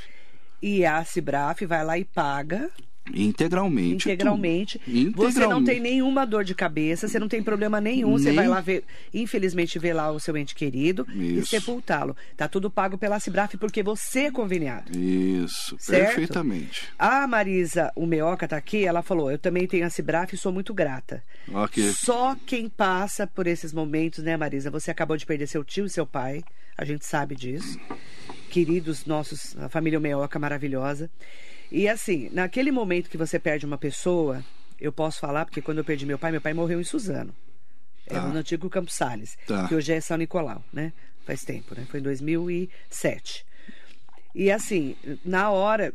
E 0.62 0.84
a 0.84 1.02
Cibraf 1.04 1.64
vai 1.64 1.84
lá 1.84 1.98
e 1.98 2.04
paga 2.04 2.70
Integralmente. 3.14 4.08
Integralmente. 4.08 4.80
Integralmente. 4.86 5.34
Você 5.34 5.46
não 5.46 5.64
tem 5.64 5.80
nenhuma 5.80 6.24
dor 6.24 6.44
de 6.44 6.54
cabeça, 6.54 7.08
você 7.08 7.18
não 7.18 7.28
tem 7.28 7.42
problema 7.42 7.80
nenhum. 7.80 8.16
Nem... 8.16 8.18
Você 8.18 8.32
vai 8.32 8.48
lá 8.48 8.60
ver, 8.60 8.84
infelizmente, 9.12 9.78
ver 9.78 9.92
lá 9.92 10.10
o 10.10 10.20
seu 10.20 10.36
ente 10.36 10.54
querido 10.54 11.06
Isso. 11.10 11.44
e 11.44 11.46
sepultá-lo. 11.46 12.16
Tá 12.36 12.48
tudo 12.48 12.70
pago 12.70 12.98
pela 12.98 13.20
Cibraf 13.20 13.54
porque 13.56 13.82
você 13.82 14.26
é 14.26 14.30
conveniado. 14.30 14.96
Isso, 14.96 15.76
certo? 15.78 16.06
perfeitamente. 16.06 16.88
A 16.98 17.26
Marisa, 17.26 17.92
o 17.94 18.06
Meoca 18.06 18.46
tá 18.46 18.56
aqui, 18.56 18.84
ela 18.84 19.02
falou: 19.02 19.30
eu 19.30 19.38
também 19.38 19.66
tenho 19.66 19.86
a 19.86 19.90
Cibraf 19.90 20.32
e 20.32 20.38
sou 20.38 20.52
muito 20.52 20.72
grata. 20.74 21.22
Okay. 21.52 21.92
Só 21.92 22.36
quem 22.46 22.68
passa 22.68 23.26
por 23.26 23.46
esses 23.46 23.72
momentos, 23.72 24.22
né, 24.24 24.36
Marisa? 24.36 24.70
Você 24.70 24.90
acabou 24.90 25.16
de 25.16 25.26
perder 25.26 25.46
seu 25.46 25.64
tio 25.64 25.86
e 25.86 25.90
seu 25.90 26.06
pai, 26.06 26.42
a 26.76 26.84
gente 26.84 27.04
sabe 27.04 27.34
disso. 27.34 27.78
Queridos 28.50 29.06
nossos, 29.06 29.56
a 29.58 29.68
família 29.68 30.00
Meoca 30.00 30.38
maravilhosa. 30.38 31.10
E 31.70 31.88
assim, 31.88 32.28
naquele 32.32 32.72
momento 32.72 33.08
que 33.08 33.16
você 33.16 33.38
perde 33.38 33.64
uma 33.64 33.78
pessoa, 33.78 34.44
eu 34.80 34.92
posso 34.92 35.20
falar, 35.20 35.44
porque 35.44 35.62
quando 35.62 35.78
eu 35.78 35.84
perdi 35.84 36.04
meu 36.04 36.18
pai, 36.18 36.32
meu 36.32 36.40
pai 36.40 36.52
morreu 36.52 36.80
em 36.80 36.84
Suzano. 36.84 37.34
É 38.06 38.14
tá. 38.14 38.22
no 38.22 38.38
antigo 38.38 38.68
Campos 38.68 38.94
Sales, 38.94 39.38
tá. 39.46 39.68
que 39.68 39.74
hoje 39.74 39.92
é 39.92 40.00
São 40.00 40.16
Nicolau, 40.16 40.64
né? 40.72 40.92
Faz 41.24 41.44
tempo, 41.44 41.74
né? 41.76 41.86
Foi 41.88 42.00
em 42.00 42.02
2007. 42.02 43.46
E 44.34 44.50
assim, 44.50 44.96
na 45.24 45.50
hora, 45.50 45.94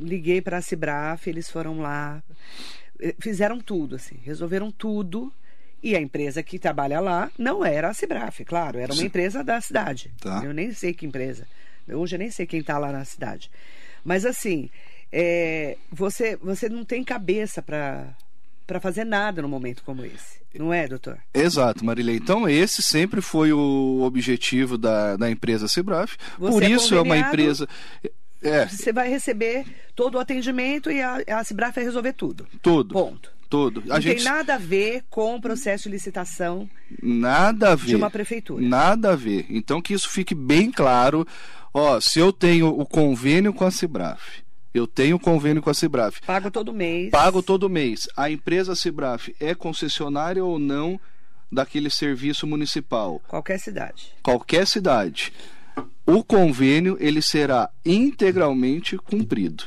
liguei 0.00 0.40
para 0.40 0.58
a 0.58 0.62
Cibraf, 0.62 1.28
eles 1.28 1.48
foram 1.48 1.80
lá, 1.80 2.22
eh, 3.00 3.14
fizeram 3.20 3.60
tudo, 3.60 3.96
assim, 3.96 4.18
resolveram 4.24 4.70
tudo. 4.70 5.32
E 5.82 5.94
a 5.94 6.00
empresa 6.00 6.42
que 6.42 6.58
trabalha 6.58 6.98
lá 6.98 7.30
não 7.38 7.64
era 7.64 7.90
a 7.90 7.94
Cibraf, 7.94 8.42
claro, 8.44 8.78
era 8.78 8.92
uma 8.92 9.00
Sim. 9.00 9.06
empresa 9.06 9.44
da 9.44 9.60
cidade. 9.60 10.10
Tá. 10.18 10.40
Eu 10.42 10.54
nem 10.54 10.72
sei 10.72 10.94
que 10.94 11.04
empresa. 11.04 11.46
Hoje 11.86 12.16
eu 12.16 12.18
nem 12.18 12.30
sei 12.30 12.46
quem 12.46 12.60
está 12.60 12.78
lá 12.78 12.90
na 12.90 13.04
cidade. 13.04 13.50
Mas 14.02 14.24
assim, 14.24 14.70
é, 15.16 15.76
você, 15.92 16.36
você 16.36 16.68
não 16.68 16.84
tem 16.84 17.04
cabeça 17.04 17.62
para 17.62 18.16
para 18.66 18.80
fazer 18.80 19.04
nada 19.04 19.42
num 19.42 19.48
momento 19.48 19.82
como 19.84 20.04
esse. 20.06 20.40
Não 20.58 20.72
é, 20.72 20.88
doutor? 20.88 21.18
Exato, 21.34 21.84
Marilei. 21.84 22.16
Então, 22.16 22.48
esse 22.48 22.82
sempre 22.82 23.20
foi 23.20 23.52
o 23.52 24.00
objetivo 24.02 24.78
da, 24.78 25.16
da 25.16 25.30
empresa 25.30 25.68
Sebraf. 25.68 26.16
Você 26.38 26.52
Por 26.52 26.62
é 26.62 26.70
isso 26.70 26.94
é 26.94 27.00
uma 27.02 27.18
empresa. 27.18 27.68
É. 28.42 28.66
Você 28.66 28.90
vai 28.90 29.08
receber 29.10 29.66
todo 29.94 30.14
o 30.14 30.18
atendimento 30.18 30.90
e 30.90 31.02
a, 31.02 31.18
a 31.28 31.44
Cibraf 31.44 31.74
vai 31.74 31.84
resolver 31.84 32.14
tudo. 32.14 32.46
Tudo. 32.62 32.94
Ponto. 32.94 33.30
Tudo. 33.50 33.82
A 33.90 33.94
Não 33.94 34.00
gente... 34.00 34.16
tem 34.16 34.24
nada 34.24 34.54
a 34.54 34.58
ver 34.58 35.04
com 35.10 35.36
o 35.36 35.40
processo 35.40 35.84
de 35.84 35.90
licitação 35.90 36.68
nada 37.02 37.72
a 37.72 37.74
ver. 37.74 37.88
de 37.88 37.96
uma 37.96 38.10
prefeitura. 38.10 38.66
Nada 38.66 39.12
a 39.12 39.16
ver. 39.16 39.44
Então, 39.50 39.82
que 39.82 39.92
isso 39.92 40.08
fique 40.08 40.34
bem 40.34 40.70
claro. 40.70 41.26
Ó, 41.72 42.00
se 42.00 42.18
eu 42.18 42.32
tenho 42.32 42.68
o 42.68 42.86
convênio 42.86 43.52
com 43.52 43.64
a 43.64 43.70
Cibraf, 43.70 44.43
eu 44.74 44.88
tenho 44.88 45.20
convênio 45.20 45.62
com 45.62 45.70
a 45.70 45.74
Cibraf. 45.74 46.20
Pago 46.26 46.50
todo 46.50 46.72
mês. 46.72 47.10
Pago 47.10 47.40
todo 47.40 47.70
mês. 47.70 48.08
A 48.16 48.28
empresa 48.28 48.74
Cibraf 48.74 49.28
é 49.38 49.54
concessionária 49.54 50.44
ou 50.44 50.58
não 50.58 51.00
daquele 51.50 51.88
serviço 51.88 52.46
municipal? 52.46 53.22
Qualquer 53.28 53.58
cidade. 53.58 54.12
Qualquer 54.20 54.66
cidade. 54.66 55.32
O 56.04 56.24
convênio 56.24 56.96
ele 57.00 57.22
será 57.22 57.70
integralmente 57.86 58.98
cumprido 58.98 59.64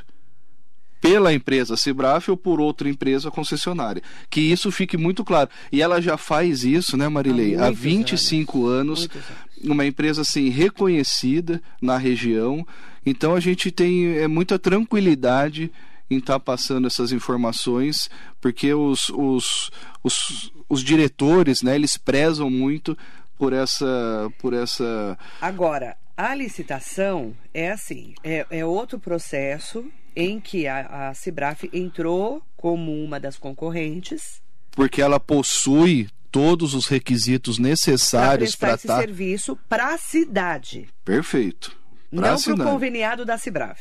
pela 0.99 1.33
empresa 1.33 1.77
Cibraf 1.77 2.29
ou 2.29 2.35
por 2.35 2.59
outra 2.59 2.89
empresa 2.89 3.31
concessionária. 3.31 4.01
Que 4.29 4.41
isso 4.41 4.71
fique 4.71 4.97
muito 4.97 5.23
claro. 5.23 5.49
E 5.71 5.81
ela 5.81 6.01
já 6.01 6.17
faz 6.17 6.63
isso, 6.63 6.97
né, 6.97 7.07
Marilei? 7.07 7.55
Há, 7.55 7.67
há 7.67 7.71
25 7.71 8.65
anos. 8.67 9.09
anos. 9.09 9.25
Uma 9.63 9.85
empresa 9.85 10.21
assim 10.21 10.49
reconhecida 10.49 11.61
na 11.81 11.97
região 11.97 12.65
então 13.07 13.33
a 13.33 13.39
gente 13.39 13.71
tem 13.71 14.17
é, 14.17 14.27
muita 14.27 14.59
tranquilidade 14.59 15.71
em 16.11 16.17
estar 16.17 16.33
tá 16.33 16.39
passando 16.41 16.87
essas 16.87 17.13
informações, 17.13 18.09
porque 18.41 18.73
os, 18.73 19.07
os, 19.09 19.71
os, 20.03 20.51
os 20.67 20.83
diretores, 20.83 21.61
né, 21.61 21.75
eles 21.75 21.95
prezam 21.95 22.49
muito 22.49 22.97
por 23.37 23.53
essa, 23.53 24.29
por 24.39 24.53
essa. 24.53 25.17
Agora, 25.39 25.95
a 26.17 26.35
licitação 26.35 27.33
é 27.53 27.71
assim, 27.71 28.13
é, 28.21 28.45
é 28.49 28.65
outro 28.65 28.99
processo 28.99 29.85
em 30.13 30.41
que 30.41 30.67
a, 30.67 31.07
a 31.09 31.13
Cibraf 31.13 31.63
entrou 31.71 32.41
como 32.57 32.91
uma 32.91 33.21
das 33.21 33.37
concorrentes. 33.37 34.41
Porque 34.71 35.01
ela 35.01 35.19
possui 35.19 36.09
todos 36.37 36.75
os 36.75 36.85
requisitos 36.85 37.57
necessários 37.57 38.55
para 38.55 38.69
prestar 38.69 38.75
esse 38.75 38.87
tá... 38.87 38.99
serviço 38.99 39.57
para 39.67 39.95
a 39.95 39.97
cidade. 39.97 40.87
Perfeito. 41.03 41.75
Não 42.11 42.39
para 42.39 42.53
o 42.53 42.57
conveniado 42.57 43.25
da 43.25 43.39
Cibraf. 43.39 43.79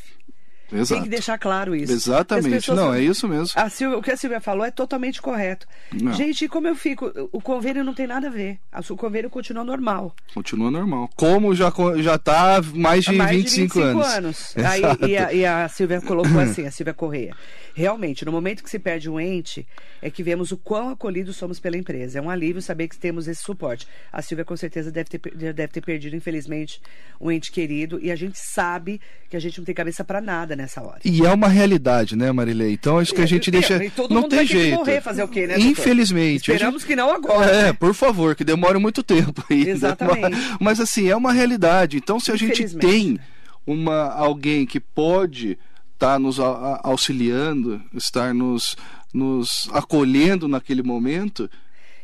Exato. 0.72 0.94
Tem 0.94 1.02
que 1.04 1.08
deixar 1.08 1.38
claro 1.38 1.76
isso. 1.76 1.92
Exatamente. 1.92 2.72
Não, 2.72 2.92
é 2.92 3.00
isso 3.00 3.28
mesmo. 3.28 3.48
Silvia, 3.70 3.98
o 3.98 4.02
que 4.02 4.10
a 4.10 4.16
Silvia 4.16 4.40
falou 4.40 4.64
é 4.64 4.70
totalmente 4.70 5.22
correto. 5.22 5.66
Não. 5.92 6.12
Gente, 6.12 6.48
como 6.48 6.66
eu 6.66 6.74
fico? 6.74 7.12
O 7.30 7.40
convênio 7.40 7.84
não 7.84 7.94
tem 7.94 8.06
nada 8.06 8.26
a 8.26 8.30
ver. 8.30 8.58
O 8.90 8.96
convênio 8.96 9.30
continua 9.30 9.62
normal. 9.62 10.14
Continua 10.34 10.70
normal. 10.70 11.08
Como 11.14 11.54
já 11.54 11.72
já 11.98 12.16
está 12.16 12.60
mais 12.74 13.04
de, 13.04 13.12
mais 13.12 13.36
25, 13.36 13.74
de 13.74 13.84
25 13.84 14.00
anos. 14.00 14.06
anos. 14.06 14.54
Aí, 14.66 15.10
e, 15.10 15.16
a, 15.16 15.32
e 15.32 15.46
a 15.46 15.68
Silvia 15.68 16.00
colocou 16.00 16.40
assim, 16.40 16.66
a 16.66 16.70
Silvia 16.70 16.94
Correia. 16.94 17.36
Realmente, 17.76 18.24
no 18.24 18.32
momento 18.32 18.64
que 18.64 18.70
se 18.70 18.78
perde 18.78 19.10
um 19.10 19.20
ente, 19.20 19.66
é 20.00 20.08
que 20.08 20.22
vemos 20.22 20.50
o 20.50 20.56
quão 20.56 20.88
acolhidos 20.88 21.36
somos 21.36 21.60
pela 21.60 21.76
empresa. 21.76 22.18
É 22.18 22.22
um 22.22 22.30
alívio 22.30 22.62
saber 22.62 22.88
que 22.88 22.96
temos 22.96 23.28
esse 23.28 23.42
suporte. 23.42 23.86
A 24.10 24.22
Silvia 24.22 24.46
com 24.46 24.56
certeza 24.56 24.90
deve 24.90 25.10
ter, 25.10 25.52
deve 25.52 25.68
ter 25.68 25.82
perdido, 25.82 26.16
infelizmente, 26.16 26.80
um 27.20 27.30
ente 27.30 27.52
querido. 27.52 28.00
E 28.02 28.10
a 28.10 28.16
gente 28.16 28.38
sabe 28.38 28.98
que 29.28 29.36
a 29.36 29.38
gente 29.38 29.58
não 29.58 29.66
tem 29.66 29.74
cabeça 29.74 30.02
para 30.02 30.22
nada 30.22 30.56
nessa 30.56 30.82
hora. 30.82 31.00
E 31.04 31.26
é 31.26 31.30
uma 31.30 31.48
realidade, 31.48 32.16
né, 32.16 32.32
Marilei? 32.32 32.72
Então 32.72 32.98
acho 32.98 33.14
que 33.14 33.20
a 33.20 33.26
gente 33.26 33.50
deixa. 33.50 33.84
E 33.84 33.90
todo 33.90 34.14
não 34.14 34.22
mundo 34.22 34.30
tem 34.30 34.38
vai 34.38 34.46
jeito. 34.46 34.76
morrer, 34.78 35.02
fazer 35.02 35.22
o 35.22 35.28
quê, 35.28 35.46
né? 35.46 35.58
Infelizmente. 35.58 36.50
Esperamos 36.50 36.80
gente... 36.80 36.88
que 36.88 36.96
não 36.96 37.10
agora. 37.12 37.50
É, 37.50 37.62
né? 37.64 37.72
por 37.74 37.92
favor, 37.92 38.34
que 38.34 38.42
demore 38.42 38.78
muito 38.78 39.02
tempo 39.02 39.44
ainda. 39.50 39.70
Exatamente. 39.70 40.30
Mas, 40.30 40.56
mas 40.60 40.80
assim, 40.80 41.10
é 41.10 41.14
uma 41.14 41.30
realidade. 41.30 41.98
Então, 41.98 42.18
se 42.18 42.32
a 42.32 42.36
gente 42.36 42.74
tem 42.78 43.20
uma 43.66 44.14
alguém 44.14 44.64
que 44.64 44.80
pode 44.80 45.58
estar 45.96 46.12
tá 46.12 46.18
nos 46.18 46.38
auxiliando, 46.38 47.82
estar 47.94 48.34
nos, 48.34 48.76
nos 49.12 49.68
acolhendo 49.72 50.46
naquele 50.46 50.82
momento. 50.82 51.50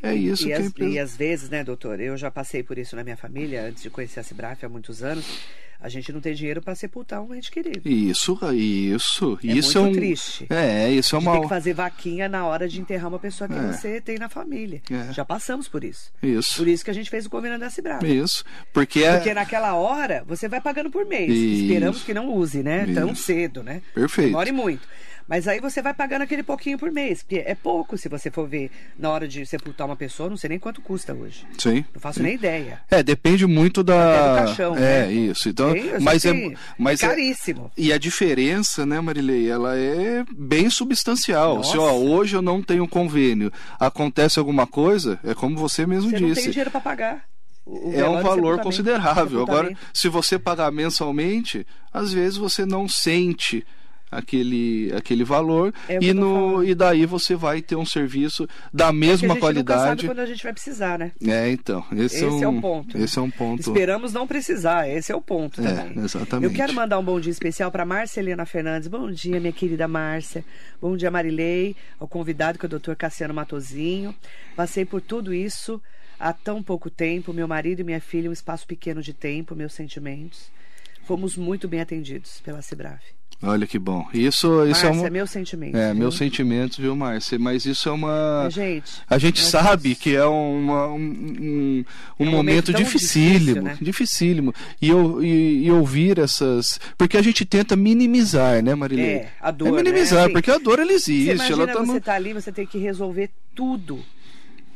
É 0.03 0.15
isso 0.15 0.45
e, 0.45 0.47
que 0.47 0.53
as, 0.53 0.67
empresa... 0.67 0.91
e 0.91 0.99
às 0.99 1.17
vezes, 1.17 1.51
né, 1.51 1.63
doutor, 1.63 2.01
eu 2.01 2.17
já 2.17 2.31
passei 2.31 2.63
por 2.63 2.77
isso 2.79 2.97
na 2.97 3.05
minha 3.05 3.17
família, 3.17 3.67
antes 3.67 3.83
de 3.83 3.91
conhecer 3.91 4.21
a 4.21 4.23
Cibraf 4.23 4.65
há 4.65 4.69
muitos 4.69 5.03
anos 5.03 5.25
a 5.83 5.89
gente 5.89 6.13
não 6.13 6.21
tem 6.21 6.33
dinheiro 6.33 6.63
para 6.63 6.77
sepultar 6.77 7.21
um 7.21 7.35
ente 7.35 7.51
querido. 7.51 7.81
Isso, 7.85 8.39
isso. 8.55 9.39
É 9.43 9.47
isso 9.53 9.79
muito 9.79 9.79
é 9.79 9.81
um... 9.81 9.93
triste. 9.93 10.47
É, 10.49 10.91
isso 10.91 11.17
é 11.17 11.19
uma. 11.19 11.33
Tem 11.33 11.43
que 11.43 11.49
fazer 11.49 11.75
vaquinha 11.75 12.29
na 12.29 12.47
hora 12.47 12.69
de 12.69 12.81
enterrar 12.81 13.09
uma 13.09 13.19
pessoa 13.19 13.49
que 13.49 13.55
é. 13.57 13.73
você 13.73 14.01
tem 14.01 14.17
na 14.17 14.29
família. 14.29 14.81
É. 14.89 15.13
Já 15.13 15.25
passamos 15.25 15.67
por 15.67 15.83
isso. 15.83 16.13
Isso. 16.23 16.57
Por 16.57 16.69
isso 16.69 16.85
que 16.85 16.91
a 16.91 16.95
gente 16.95 17.11
fez 17.11 17.27
o 17.27 17.31
convênio 17.31 17.59
da 17.59 17.69
Cibrava. 17.69 18.07
Isso. 18.07 18.45
Porque, 18.73 19.03
é... 19.03 19.15
Porque 19.15 19.35
naquela 19.35 19.75
hora 19.75 20.23
você 20.25 20.47
vai 20.47 20.61
pagando 20.61 20.89
por 20.89 21.05
mês. 21.05 21.33
Isso. 21.33 21.65
Esperamos 21.65 22.03
que 22.05 22.15
não 22.15 22.33
use, 22.33 22.63
né? 22.63 22.85
Isso. 22.85 22.95
Tão 22.95 23.13
cedo, 23.17 23.65
né? 23.65 23.83
Perfeito. 23.93 24.29
Demore 24.29 24.53
muito. 24.53 24.87
Mas 25.33 25.49
aí 25.49 25.61
você 25.61 25.81
vai 25.81 25.95
pagando 25.95 26.21
aquele 26.21 26.43
pouquinho 26.43 26.77
por 26.77 26.93
mês, 26.93 27.23
porque 27.23 27.43
é 27.47 27.55
pouco 27.55 27.97
se 27.97 28.07
você 28.07 28.31
for 28.31 28.47
ver 28.47 28.71
na 28.99 29.09
hora 29.09 29.27
de 29.27 29.47
sepultar 29.47 29.87
uma 29.87 29.97
pessoa, 29.97 30.29
não 30.29 30.37
sei 30.37 30.51
nem 30.51 30.59
quanto 30.59 30.83
custa 30.83 31.15
hoje. 31.15 31.47
Sim. 31.57 31.83
Não 31.95 31.99
faço 32.03 32.19
sim. 32.19 32.25
nem 32.25 32.35
ideia. 32.35 32.83
É, 32.91 33.03
depende 33.03 33.47
muito 33.47 33.83
da. 33.83 33.95
Até 33.95 34.43
do 34.43 34.47
caixão, 34.47 34.77
é, 34.77 35.07
né? 35.07 35.13
isso. 35.15 35.49
Então, 35.49 35.73
Sim, 35.73 35.91
mas 36.03 36.27
é, 36.27 36.55
mas 36.77 37.03
é 37.03 37.09
caríssimo. 37.09 37.73
É... 37.79 37.81
E 37.81 37.93
a 37.95 37.97
diferença, 37.97 38.85
né, 38.85 39.01
Marilei, 39.01 39.51
ela 39.51 39.75
é 39.75 40.23
bem 40.37 40.69
substancial. 40.69 41.57
Nossa. 41.57 41.71
Se 41.71 41.79
ó, 41.79 41.93
hoje 41.95 42.37
eu 42.37 42.43
não 42.43 42.63
tenho 42.63 42.87
convênio, 42.87 43.51
acontece 43.81 44.39
alguma 44.39 44.67
coisa, 44.67 45.19
é 45.25 45.33
como 45.33 45.57
você 45.57 45.87
mesmo 45.87 46.11
você 46.11 46.17
disse. 46.17 46.29
Não 46.29 46.35
tem 46.35 46.51
dinheiro 46.51 46.71
para 46.71 46.81
pagar. 46.83 47.25
O 47.65 47.91
é 47.95 48.07
um 48.07 48.21
valor 48.21 48.61
considerável. 48.61 49.41
Agora, 49.41 49.75
se 49.95 50.11
você 50.11 50.39
pagar 50.39 50.71
mensalmente, 50.71 51.67
às 51.91 52.13
vezes 52.13 52.37
você 52.37 52.67
não 52.67 52.87
sente 52.87 53.65
aquele, 54.13 54.93
aquele 54.95 55.25
valor 55.25 55.73
é 55.89 55.99
e, 56.01 56.13
no, 56.13 56.63
e 56.63 56.75
daí 56.75 57.07
você 57.07 57.35
vai 57.35 57.63
ter 57.63 57.77
um 57.77 57.87
serviço 57.87 58.47
da 58.73 58.89
é 58.89 58.93
mesma 58.93 59.29
é 59.29 59.31
a 59.31 59.33
gente 59.33 59.41
qualidade. 59.41 60.07
Quando 60.07 60.19
a 60.19 60.27
gente 60.27 60.43
vai 60.43 60.53
precisar, 60.53 60.99
né? 60.99 61.13
É, 61.27 61.51
então. 61.51 61.83
Esse, 61.93 62.17
esse 62.17 62.25
é, 62.25 62.29
um, 62.29 62.43
é, 62.43 62.59
o 62.59 62.61
ponto. 62.61 62.99
Esse 62.99 63.19
é 63.19 63.23
um 63.23 63.31
ponto. 63.31 63.61
Esperamos 63.61 64.13
não 64.13 64.27
precisar, 64.27 64.87
esse 64.89 65.11
é 65.11 65.17
o 65.17 65.23
ponto 65.23 65.61
é, 65.63 65.65
também. 65.65 66.05
Exatamente. 66.05 66.45
Eu 66.45 66.55
quero 66.55 66.75
mandar 66.75 66.99
um 66.99 67.05
bom 67.05 67.19
dia 67.19 67.33
especial 67.33 67.71
para 67.71 67.87
Marcelina 67.87 68.45
Fernandes. 68.45 68.87
Bom 68.87 69.11
dia, 69.11 69.41
minha 69.41 69.53
querida 69.53 69.89
Márcia. 69.89 70.45
Bom 70.81 70.95
dia, 70.95 71.11
Marilei, 71.11 71.75
ao 71.99 72.07
convidado 72.07 72.59
que 72.59 72.67
é 72.67 72.69
o 72.69 72.71
doutor 72.71 72.95
Cassiano 72.95 73.33
Matozinho. 73.33 74.15
Passei 74.55 74.85
por 74.85 75.01
tudo 75.01 75.33
isso 75.33 75.81
há 76.21 76.33
tão 76.35 76.63
pouco 76.63 76.91
tempo. 76.91 77.33
Meu 77.33 77.49
marido 77.49 77.81
e 77.81 77.85
minha 77.85 78.01
filha, 78.01 78.29
um 78.29 78.33
espaço 78.33 78.67
pequeno 78.67 79.01
de 79.01 79.15
tempo, 79.15 79.55
meus 79.55 79.73
sentimentos. 79.73 80.51
Fomos 81.05 81.37
muito 81.37 81.67
bem 81.67 81.81
atendidos 81.81 82.41
pela 82.45 82.61
Cibraf. 82.61 83.03
Olha 83.43 83.67
que 83.67 83.77
bom. 83.77 84.07
Isso, 84.15 84.65
isso 84.67 84.87
Márcia, 84.87 84.87
é, 84.87 84.93
um... 84.93 85.07
é 85.07 85.11
meu 85.11 85.27
sentimento. 85.27 85.77
É, 85.77 85.93
meu 85.93 86.13
sentimento, 86.13 86.81
viu, 86.81 86.95
Márcia? 86.95 87.39
Mas 87.41 87.67
isso 87.67 87.89
é 87.89 87.93
uma. 87.93 88.49
Gente, 88.49 88.93
a 89.11 89.19
gente 89.19 89.41
sabe 89.41 89.97
que 89.97 90.15
é 90.15 90.25
uma, 90.25 90.87
um, 90.87 90.95
um, 90.95 91.01
um, 91.01 91.85
é 92.21 92.23
um 92.23 92.31
momento, 92.31 92.73
dificílimo. 92.73 93.41
Difícil, 93.41 93.63
né? 93.63 93.79
Dificílimo. 93.81 94.55
E, 94.81 94.89
eu, 94.89 95.23
e, 95.25 95.65
e, 95.65 95.71
ouvir 95.73 96.21
essas. 96.21 96.79
Porque 96.97 97.17
a 97.17 97.23
gente 97.23 97.45
tenta 97.45 97.75
minimizar, 97.75 98.63
né, 98.63 98.77
Marilene? 98.77 99.09
É, 99.09 99.33
a 99.41 99.51
dor. 99.51 99.69
É 99.69 99.83
minimizar, 99.83 100.19
né? 100.19 100.25
assim, 100.27 100.33
porque 100.33 100.51
a 100.51 100.59
dor 100.59 100.79
ela 100.79 100.93
existe. 100.93 101.25
Você 101.25 101.33
imagina 101.33 101.63
ela 101.65 101.73
tá 101.73 101.81
você 101.81 101.93
no... 101.93 102.01
tá 102.01 102.15
ali, 102.15 102.33
você 102.33 102.53
tem 102.53 102.65
que 102.65 102.79
resolver 102.79 103.29
tudo 103.57 104.05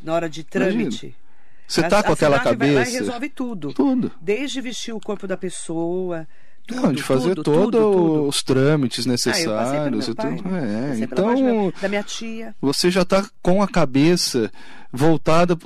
na 0.03 0.13
hora 0.13 0.29
de 0.29 0.43
trâmite. 0.43 1.07
Imagina. 1.07 1.27
Você 1.69 1.83
tá 1.85 2.03
com 2.03 2.13
aquela 2.13 2.41
cabeça. 2.41 2.75
Vai 2.75 2.85
lá 2.85 2.91
e 2.91 2.93
resolve 2.93 3.29
tudo. 3.29 3.73
Tudo. 3.73 4.13
Desde 4.21 4.61
vestir 4.61 4.93
o 4.93 5.01
corpo 5.01 5.27
da 5.27 5.37
pessoa 5.37 6.27
tudo, 6.67 6.83
não, 6.83 6.93
de 6.93 7.03
fazer 7.03 7.35
todos 7.37 8.27
os 8.29 8.43
trâmites 8.43 9.07
necessários. 9.07 9.47
Ah, 9.47 9.89
pai, 10.15 10.35
tudo. 10.41 10.57
É, 10.57 10.99
então, 11.01 11.73
da 11.81 11.89
minha 11.89 12.03
tia. 12.03 12.55
Você 12.61 12.91
já 12.91 13.03
está 13.03 13.29
com 13.41 13.63
a 13.63 13.69
cabeça 13.69 14.51
voltada. 14.93 15.57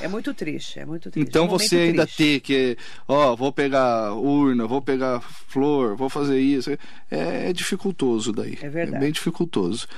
É 0.00 0.06
muito 0.06 0.32
triste, 0.34 0.78
é 0.78 0.86
muito 0.86 1.10
triste. 1.10 1.28
Então 1.28 1.44
é 1.44 1.46
um 1.46 1.50
você 1.50 1.76
ainda 1.76 2.06
ter 2.06 2.40
que, 2.40 2.76
ó, 3.06 3.34
vou 3.34 3.52
pegar 3.52 4.12
urna, 4.12 4.66
vou 4.66 4.80
pegar 4.80 5.20
flor, 5.20 5.96
vou 5.96 6.08
fazer 6.08 6.38
isso. 6.38 6.70
É, 6.70 6.78
é 7.10 7.52
dificultoso 7.52 8.32
daí. 8.32 8.58
É 8.62 8.68
verdade. 8.68 8.96
É 8.96 9.00
bem 9.00 9.12
dificultoso. 9.12 9.88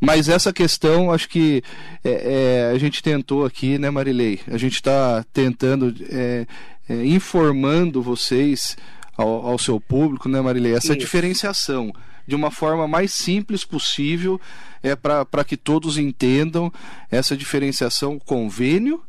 Mas 0.00 0.28
essa 0.28 0.52
questão, 0.52 1.10
acho 1.10 1.28
que 1.28 1.62
é, 2.04 2.68
é, 2.70 2.74
a 2.74 2.78
gente 2.78 3.02
tentou 3.02 3.44
aqui, 3.44 3.78
né, 3.78 3.90
Marilei? 3.90 4.40
A 4.46 4.58
gente 4.58 4.74
está 4.74 5.24
tentando, 5.32 5.94
é, 6.10 6.46
é, 6.88 7.06
informando 7.06 8.02
vocês 8.02 8.76
ao, 9.16 9.46
ao 9.46 9.58
seu 9.58 9.80
público, 9.80 10.28
né, 10.28 10.40
Marilei? 10.40 10.74
Essa 10.74 10.92
Isso. 10.92 10.98
diferenciação 10.98 11.92
de 12.26 12.34
uma 12.34 12.50
forma 12.50 12.88
mais 12.88 13.14
simples 13.14 13.64
possível 13.64 14.40
é 14.82 14.96
para 14.96 15.44
que 15.44 15.56
todos 15.56 15.96
entendam 15.96 16.72
essa 17.10 17.36
diferenciação. 17.36 18.18
Convênio 18.18 19.02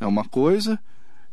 é 0.00 0.06
uma 0.06 0.24
coisa 0.24 0.78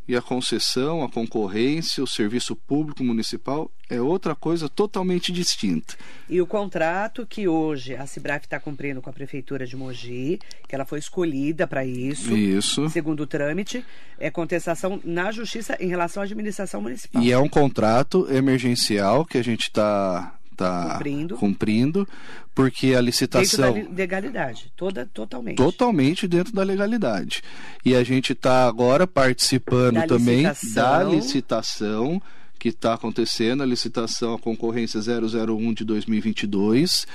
e 0.09 0.15
a 0.15 0.23
concessão, 0.23 1.03
a 1.03 1.07
concorrência, 1.07 2.03
o 2.03 2.07
serviço 2.07 2.55
público 2.55 3.03
municipal 3.03 3.69
é 3.87 4.01
outra 4.01 4.33
coisa 4.33 4.67
totalmente 4.67 5.31
distinta. 5.31 5.95
E 6.27 6.41
o 6.41 6.47
contrato 6.47 7.27
que 7.27 7.47
hoje 7.47 7.95
a 7.95 8.07
Cibraf 8.07 8.43
está 8.43 8.59
cumprindo 8.59 9.03
com 9.03 9.09
a 9.11 9.13
Prefeitura 9.13 9.67
de 9.67 9.77
Mogi, 9.77 10.39
que 10.67 10.73
ela 10.73 10.83
foi 10.83 10.97
escolhida 10.97 11.67
para 11.67 11.85
isso, 11.85 12.35
isso, 12.35 12.89
segundo 12.89 13.19
o 13.19 13.27
trâmite, 13.27 13.85
é 14.17 14.31
contestação 14.31 14.99
na 15.05 15.31
Justiça 15.31 15.77
em 15.79 15.87
relação 15.87 16.23
à 16.23 16.25
administração 16.25 16.81
municipal. 16.81 17.21
E 17.21 17.31
é 17.31 17.37
um 17.37 17.47
contrato 17.47 18.27
emergencial 18.31 19.23
que 19.23 19.37
a 19.37 19.43
gente 19.43 19.65
está 19.65 20.38
está 20.59 20.93
cumprindo. 20.93 21.37
cumprindo, 21.37 22.07
porque 22.53 22.93
a 22.93 23.01
licitação. 23.01 23.73
Dentro 23.73 23.91
da 23.91 23.97
legalidade, 23.97 24.71
toda, 24.75 25.05
totalmente. 25.05 25.57
Totalmente 25.57 26.27
dentro 26.27 26.53
da 26.53 26.63
legalidade. 26.63 27.41
E 27.85 27.95
a 27.95 28.03
gente 28.03 28.33
está 28.33 28.67
agora 28.67 29.07
participando 29.07 29.95
da 29.95 30.07
também 30.07 30.47
licitação. 30.47 30.83
da 30.83 31.03
licitação 31.03 32.21
que 32.59 32.69
está 32.69 32.93
acontecendo, 32.93 33.63
a 33.63 33.65
licitação, 33.65 34.33
a 34.33 34.39
concorrência 34.39 34.99
001 34.99 35.73
de 35.73 35.85
2022 35.85 37.07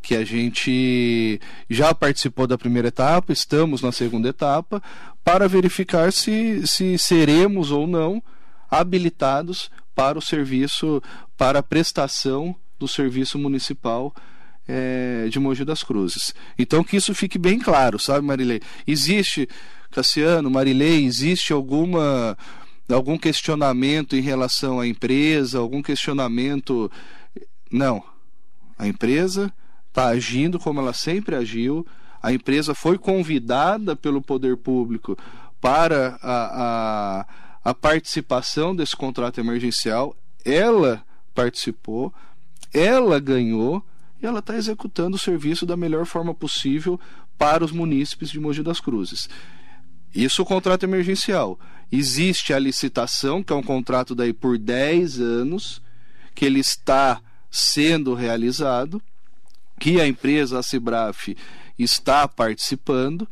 que 0.00 0.14
a 0.14 0.22
gente 0.22 1.40
já 1.68 1.94
participou 1.94 2.46
da 2.46 2.58
primeira 2.58 2.88
etapa, 2.88 3.32
estamos 3.32 3.80
na 3.80 3.90
segunda 3.90 4.28
etapa, 4.28 4.82
para 5.24 5.48
verificar 5.48 6.12
se, 6.12 6.66
se 6.66 6.98
seremos 6.98 7.70
ou 7.70 7.86
não 7.86 8.22
habilitados 8.70 9.70
para 9.94 10.18
o 10.18 10.22
serviço, 10.22 11.02
para 11.38 11.60
a 11.60 11.62
prestação 11.62 12.54
do 12.78 12.88
Serviço 12.88 13.38
Municipal 13.38 14.14
é, 14.66 15.26
de 15.30 15.38
Mogi 15.38 15.64
das 15.64 15.82
Cruzes. 15.82 16.34
Então 16.58 16.82
que 16.82 16.96
isso 16.96 17.14
fique 17.14 17.38
bem 17.38 17.58
claro, 17.58 17.98
sabe, 17.98 18.26
Marilei? 18.26 18.60
Existe, 18.86 19.48
Cassiano, 19.90 20.50
Marilei, 20.50 21.04
existe 21.04 21.52
alguma 21.52 22.36
algum 22.92 23.16
questionamento 23.16 24.14
em 24.14 24.20
relação 24.20 24.78
à 24.80 24.86
empresa, 24.86 25.58
algum 25.58 25.82
questionamento. 25.82 26.90
Não. 27.70 28.02
A 28.78 28.86
empresa 28.86 29.52
está 29.88 30.06
agindo 30.06 30.58
como 30.58 30.80
ela 30.80 30.92
sempre 30.92 31.36
agiu. 31.36 31.86
A 32.22 32.32
empresa 32.32 32.74
foi 32.74 32.98
convidada 32.98 33.94
pelo 33.94 34.20
poder 34.20 34.56
público 34.56 35.16
para 35.60 36.18
a, 36.20 37.20
a, 37.22 37.70
a 37.70 37.74
participação 37.74 38.74
desse 38.74 38.96
contrato 38.96 39.40
emergencial. 39.40 40.16
Ela 40.44 41.02
participou, 41.34 42.12
ela 42.74 43.20
ganhou 43.20 43.82
e 44.20 44.26
ela 44.26 44.40
está 44.40 44.56
executando 44.56 45.16
o 45.16 45.18
serviço 45.18 45.64
da 45.64 45.76
melhor 45.76 46.04
forma 46.04 46.34
possível 46.34 46.98
para 47.38 47.64
os 47.64 47.70
munícipes 47.70 48.30
de 48.30 48.40
Mogi 48.40 48.62
das 48.62 48.80
Cruzes. 48.80 49.28
Isso 50.14 50.42
o 50.42 50.44
contrato 50.44 50.82
emergencial. 50.82 51.58
Existe 51.90 52.52
a 52.52 52.58
licitação, 52.58 53.42
que 53.42 53.52
é 53.52 53.56
um 53.56 53.62
contrato 53.62 54.14
daí 54.14 54.32
por 54.32 54.58
10 54.58 55.20
anos, 55.20 55.80
que 56.34 56.44
ele 56.44 56.58
está 56.58 57.20
sendo 57.50 58.14
realizado, 58.14 59.00
que 59.78 60.00
a 60.00 60.06
empresa, 60.06 60.58
a 60.58 60.62
Cibraf, 60.62 61.36
está 61.78 62.26
participando. 62.26 63.28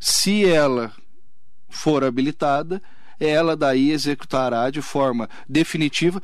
Se 0.00 0.46
ela 0.46 0.92
for 1.68 2.04
habilitada, 2.04 2.82
ela 3.18 3.56
daí 3.56 3.90
executará 3.90 4.70
de 4.70 4.80
forma 4.80 5.28
definitiva 5.48 6.22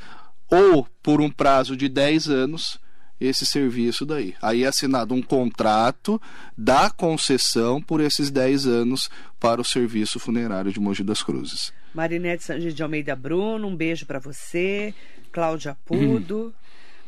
ou 0.50 0.86
por 1.02 1.20
um 1.20 1.30
prazo 1.30 1.76
de 1.76 1.88
10 1.88 2.28
anos 2.28 2.78
esse 3.20 3.44
serviço 3.44 4.06
daí. 4.06 4.34
Aí 4.40 4.64
é 4.64 4.66
assinado 4.66 5.14
um 5.14 5.20
contrato 5.20 6.20
da 6.56 6.88
concessão 6.90 7.80
por 7.80 8.00
esses 8.00 8.30
10 8.30 8.66
anos 8.66 9.10
para 9.38 9.60
o 9.60 9.64
serviço 9.64 10.18
funerário 10.18 10.72
de 10.72 10.80
Mogi 10.80 11.04
das 11.04 11.22
Cruzes. 11.22 11.72
Marinete 11.94 12.44
Sanji 12.44 12.72
de 12.72 12.82
Almeida 12.82 13.14
Bruno, 13.14 13.68
um 13.68 13.76
beijo 13.76 14.06
para 14.06 14.18
você. 14.18 14.94
Cláudia 15.30 15.76
Pudo. 15.84 16.46
Hum. 16.46 16.52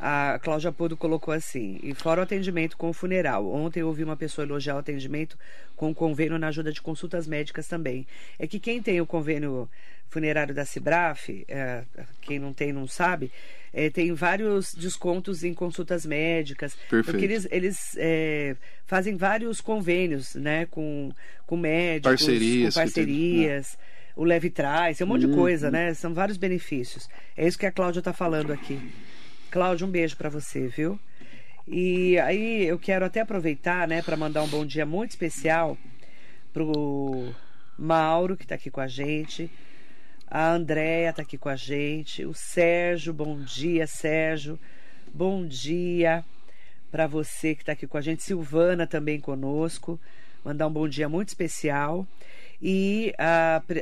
A 0.05 0.41
Cláudia 0.43 0.73
Pudo 0.73 0.97
colocou 0.97 1.33
assim: 1.33 1.79
e 1.81 1.95
fora 1.95 2.21
o 2.21 2.25
atendimento 2.25 2.77
com 2.77 2.91
o 2.91 2.93
funeral. 2.93 3.49
Ontem 3.53 3.81
eu 3.81 3.87
ouvi 3.87 4.03
uma 4.03 4.17
pessoa 4.17 4.45
elogiar 4.45 4.75
o 4.75 4.79
atendimento 4.79 5.39
com 5.77 5.93
o 5.93 5.95
convênio 5.95 6.37
na 6.41 6.49
ajuda 6.49 6.73
de 6.73 6.83
consultas 6.83 7.25
médicas 7.29 7.69
também. 7.69 8.05
É 8.37 8.49
que 8.49 8.59
quem 8.59 8.83
tem 8.83 9.01
o 9.01 9.07
convênio 9.07 9.71
funerário 10.09 10.53
da 10.53 10.65
Cibraf, 10.65 11.29
é, 11.47 11.85
quem 12.21 12.41
não 12.41 12.53
tem 12.53 12.73
não 12.73 12.85
sabe, 12.89 13.31
é, 13.73 13.91
tem 13.91 14.13
vários 14.13 14.75
descontos 14.75 15.45
em 15.45 15.55
consultas 15.55 16.05
médicas. 16.05 16.75
Perfeito. 16.75 17.05
Porque 17.05 17.25
eles, 17.25 17.47
eles 17.49 17.97
é, 17.97 18.57
fazem 18.85 19.17
vários 19.17 19.61
convênios 19.61 20.35
né, 20.35 20.67
com, 20.67 21.13
com 21.47 21.57
médicos, 21.57 22.11
parcerias, 22.11 22.75
com 22.75 22.81
parcerias. 22.81 23.79
O 24.17 24.25
leve 24.25 24.51
traz, 24.51 25.01
é 25.01 25.05
um 25.05 25.07
monte 25.07 25.27
uhum. 25.27 25.31
de 25.31 25.37
coisa, 25.37 25.71
né? 25.71 25.95
São 25.95 26.13
vários 26.13 26.37
benefícios. 26.37 27.09
É 27.37 27.47
isso 27.47 27.57
que 27.57 27.67
a 27.67 27.73
Cláudia 27.73 28.01
está 28.01 28.13
falando 28.13 28.53
aqui. 28.53 28.81
Cláudia, 29.53 29.87
um 29.87 29.91
beijo 29.91 30.17
para 30.17 30.31
você, 30.31 30.67
viu? 30.67 30.99
E 31.69 32.19
aí 32.21 32.65
eu 32.65 32.79
quero 32.79 33.05
até 33.05 33.21
aproveitar, 33.21 33.87
né, 33.87 34.01
para 34.01 34.17
mandar 34.17 34.43
um 34.43 34.49
bom 34.49 34.65
dia 34.65 34.87
muito 34.87 35.11
especial 35.11 35.77
pro 36.55 37.35
Mauro, 37.79 38.35
que 38.35 38.45
está 38.45 38.55
aqui 38.55 38.71
com 38.71 38.81
a 38.81 38.89
gente. 38.89 39.51
A 40.27 40.53
Andréia 40.53 41.11
está 41.11 41.21
aqui 41.21 41.37
com 41.37 41.51
a 41.51 41.55
gente. 41.55 42.25
O 42.25 42.33
Sérgio, 42.33 43.13
bom 43.13 43.39
dia, 43.41 43.87
Sérgio. 43.87 44.59
Bom 45.13 45.47
dia 45.47 46.25
para 46.91 47.07
você 47.07 47.55
que 47.55 47.61
está 47.61 47.73
aqui 47.73 47.87
com 47.87 47.99
a 47.99 48.01
gente. 48.01 48.23
Silvana 48.23 48.87
também 48.87 49.21
conosco. 49.21 50.01
Mandar 50.43 50.67
um 50.67 50.73
bom 50.73 50.89
dia 50.89 51.11
muito 51.11 51.29
especial. 51.29 52.07
E 52.63 53.13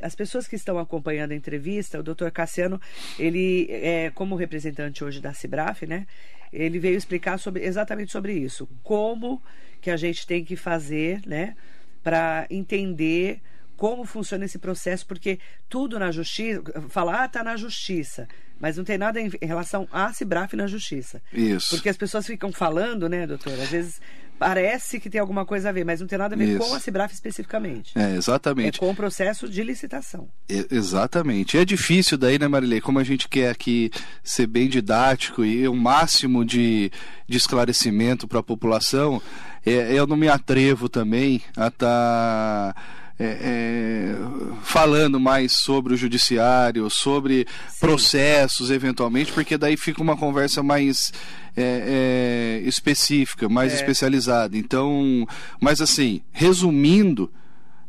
as 0.01 0.14
pessoas 0.14 0.49
que 0.49 0.57
estão 0.57 0.79
acompanhando 0.79 1.33
a 1.33 1.35
entrevista, 1.35 2.01
o 2.01 2.03
doutor 2.03 2.31
Cassiano, 2.31 2.81
ele, 3.19 3.66
é, 3.69 4.11
como 4.14 4.35
representante 4.35 5.05
hoje 5.05 5.21
da 5.21 5.35
Cibraf, 5.35 5.83
né? 5.87 6.07
Ele 6.51 6.79
veio 6.79 6.97
explicar 6.97 7.38
sobre, 7.38 7.62
exatamente 7.62 8.11
sobre 8.11 8.33
isso. 8.33 8.66
Como 8.83 9.43
que 9.83 9.90
a 9.90 9.97
gente 9.97 10.27
tem 10.27 10.43
que 10.43 10.57
fazer, 10.57 11.21
né? 11.27 11.55
Para 12.03 12.47
entender 12.49 13.40
como 13.77 14.05
funciona 14.05 14.45
esse 14.45 14.59
processo, 14.59 15.07
porque 15.07 15.38
tudo 15.69 15.99
na 15.99 16.11
justiça, 16.11 16.62
falar, 16.88 17.25
ah, 17.25 17.29
tá 17.29 17.43
na 17.43 17.57
justiça, 17.57 18.29
mas 18.59 18.77
não 18.77 18.85
tem 18.85 18.99
nada 18.99 19.19
em, 19.19 19.31
relação 19.40 19.88
à 19.90 20.12
Cibraf 20.12 20.55
na 20.55 20.66
justiça. 20.66 21.23
Isso. 21.33 21.71
Porque 21.71 21.88
as 21.88 21.97
pessoas 21.97 22.27
ficam 22.27 22.53
falando, 22.53 23.09
né, 23.09 23.27
doutor? 23.27 23.55
Às 23.55 23.71
vezes 23.71 24.01
parece 24.40 24.98
que 24.98 25.11
tem 25.11 25.20
alguma 25.20 25.44
coisa 25.44 25.68
a 25.68 25.72
ver, 25.72 25.85
mas 25.85 26.00
não 26.00 26.07
tem 26.07 26.18
nada 26.18 26.35
a 26.35 26.38
ver 26.38 26.48
Isso. 26.48 26.59
com 26.59 26.74
a 26.74 26.81
Cibraf 26.81 27.12
especificamente. 27.12 27.92
É, 27.94 28.16
exatamente. 28.16 28.76
É 28.76 28.81
com 28.81 28.90
o 28.90 28.96
processo 28.96 29.46
de 29.46 29.62
licitação. 29.62 30.31
É, 30.48 30.64
exatamente. 30.70 31.59
E 31.59 31.61
é 31.61 31.64
difícil 31.64 32.16
daí, 32.16 32.38
né, 32.38 32.48
Marilei? 32.48 32.81
Como 32.81 32.98
a 32.98 33.05
gente 33.05 33.29
quer 33.29 33.50
aqui 33.50 33.90
ser 34.24 34.46
bem 34.46 34.66
didático 34.66 35.44
e 35.44 35.68
o 35.68 35.76
máximo 35.76 36.42
de, 36.42 36.90
de 37.29 37.37
esclarecimento 37.37 38.26
para 38.26 38.40
a 38.40 38.42
população, 38.42 39.20
é, 39.64 39.92
eu 39.92 40.07
não 40.07 40.16
me 40.16 40.26
atrevo 40.26 40.88
também 40.88 41.42
a 41.55 41.66
estar. 41.66 42.72
Tá 42.72 42.74
é, 43.22 43.37
é, 43.42 44.14
falando 44.62 45.20
mais 45.20 45.53
sobre 45.53 45.92
o 45.92 45.96
judiciário, 45.96 46.88
sobre 46.88 47.46
Sim. 47.68 47.79
processos, 47.79 48.70
eventualmente, 48.70 49.31
porque 49.31 49.59
daí 49.59 49.76
fica 49.76 50.00
uma 50.00 50.16
conversa 50.16 50.62
mais 50.62 51.12
é, 51.57 52.61
é 52.63 52.69
específica, 52.69 53.49
mais 53.49 53.73
é. 53.73 53.77
especializada. 53.77 54.57
Então, 54.57 55.27
mas 55.61 55.81
assim, 55.81 56.23
resumindo, 56.33 57.31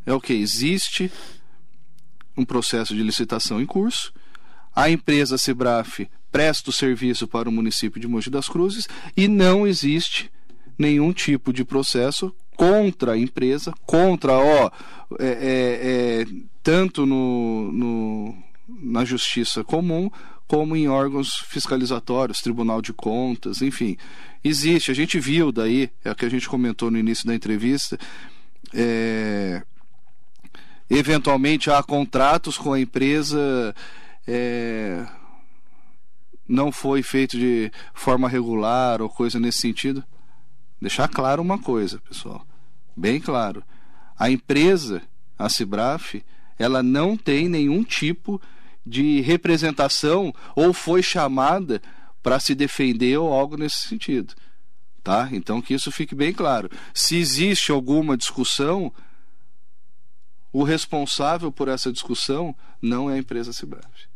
é 0.06 0.12
o 0.12 0.20
que? 0.20 0.32
Existe 0.32 1.10
um 2.36 2.44
processo 2.44 2.94
de 2.94 3.02
licitação 3.02 3.60
em 3.60 3.66
curso, 3.66 4.12
a 4.74 4.90
empresa 4.90 5.36
Cibraf 5.36 6.08
presta 6.30 6.70
o 6.70 6.72
serviço 6.72 7.28
para 7.28 7.48
o 7.48 7.52
município 7.52 8.00
de 8.00 8.08
Mogi 8.08 8.30
das 8.30 8.48
Cruzes 8.48 8.88
e 9.14 9.28
não 9.28 9.66
existe 9.66 10.30
nenhum 10.78 11.12
tipo 11.12 11.52
de 11.52 11.62
processo 11.62 12.34
contra 12.56 13.12
a 13.12 13.18
empresa, 13.18 13.72
contra, 13.84 14.32
ó, 14.32 14.70
é, 15.18 15.26
é, 15.26 16.22
é, 16.22 16.26
tanto 16.62 17.04
no, 17.04 17.70
no, 17.72 18.34
na 18.66 19.04
justiça 19.04 19.62
comum 19.62 20.10
como 20.46 20.76
em 20.76 20.88
órgãos 20.88 21.38
fiscalizatórios, 21.38 22.40
Tribunal 22.40 22.82
de 22.82 22.92
Contas, 22.92 23.62
enfim. 23.62 23.96
Existe, 24.44 24.90
a 24.90 24.94
gente 24.94 25.18
viu 25.18 25.50
daí, 25.52 25.90
é 26.04 26.10
o 26.10 26.14
que 26.14 26.24
a 26.24 26.28
gente 26.28 26.48
comentou 26.48 26.90
no 26.90 26.98
início 26.98 27.26
da 27.26 27.34
entrevista, 27.34 27.98
é, 28.74 29.62
eventualmente 30.90 31.70
há 31.70 31.82
contratos 31.82 32.56
com 32.56 32.72
a 32.72 32.80
empresa. 32.80 33.74
É, 34.26 35.06
não 36.46 36.70
foi 36.70 37.02
feito 37.02 37.38
de 37.38 37.72
forma 37.94 38.28
regular 38.28 39.00
ou 39.00 39.08
coisa 39.08 39.40
nesse 39.40 39.58
sentido. 39.58 40.04
Deixar 40.80 41.08
claro 41.08 41.40
uma 41.40 41.58
coisa, 41.58 41.98
pessoal. 42.00 42.44
Bem 42.96 43.20
claro. 43.20 43.62
A 44.18 44.30
empresa, 44.30 45.02
a 45.38 45.48
Cibraf, 45.48 46.22
ela 46.58 46.82
não 46.82 47.16
tem 47.16 47.48
nenhum 47.48 47.82
tipo 47.82 48.38
de 48.38 48.42
representação 49.20 50.34
ou 50.54 50.72
foi 50.72 51.02
chamada 51.02 51.80
para 52.22 52.38
se 52.38 52.54
defender 52.54 53.16
ou 53.16 53.32
algo 53.32 53.56
nesse 53.56 53.88
sentido. 53.88 54.34
Tá? 55.02 55.28
Então 55.32 55.60
que 55.60 55.74
isso 55.74 55.90
fique 55.90 56.14
bem 56.14 56.32
claro. 56.32 56.70
Se 56.94 57.16
existe 57.16 57.72
alguma 57.72 58.16
discussão, 58.16 58.92
o 60.52 60.62
responsável 60.62 61.50
por 61.50 61.68
essa 61.68 61.92
discussão 61.92 62.54
não 62.80 63.10
é 63.10 63.14
a 63.14 63.18
empresa 63.18 63.52
Cibraf. 63.52 64.11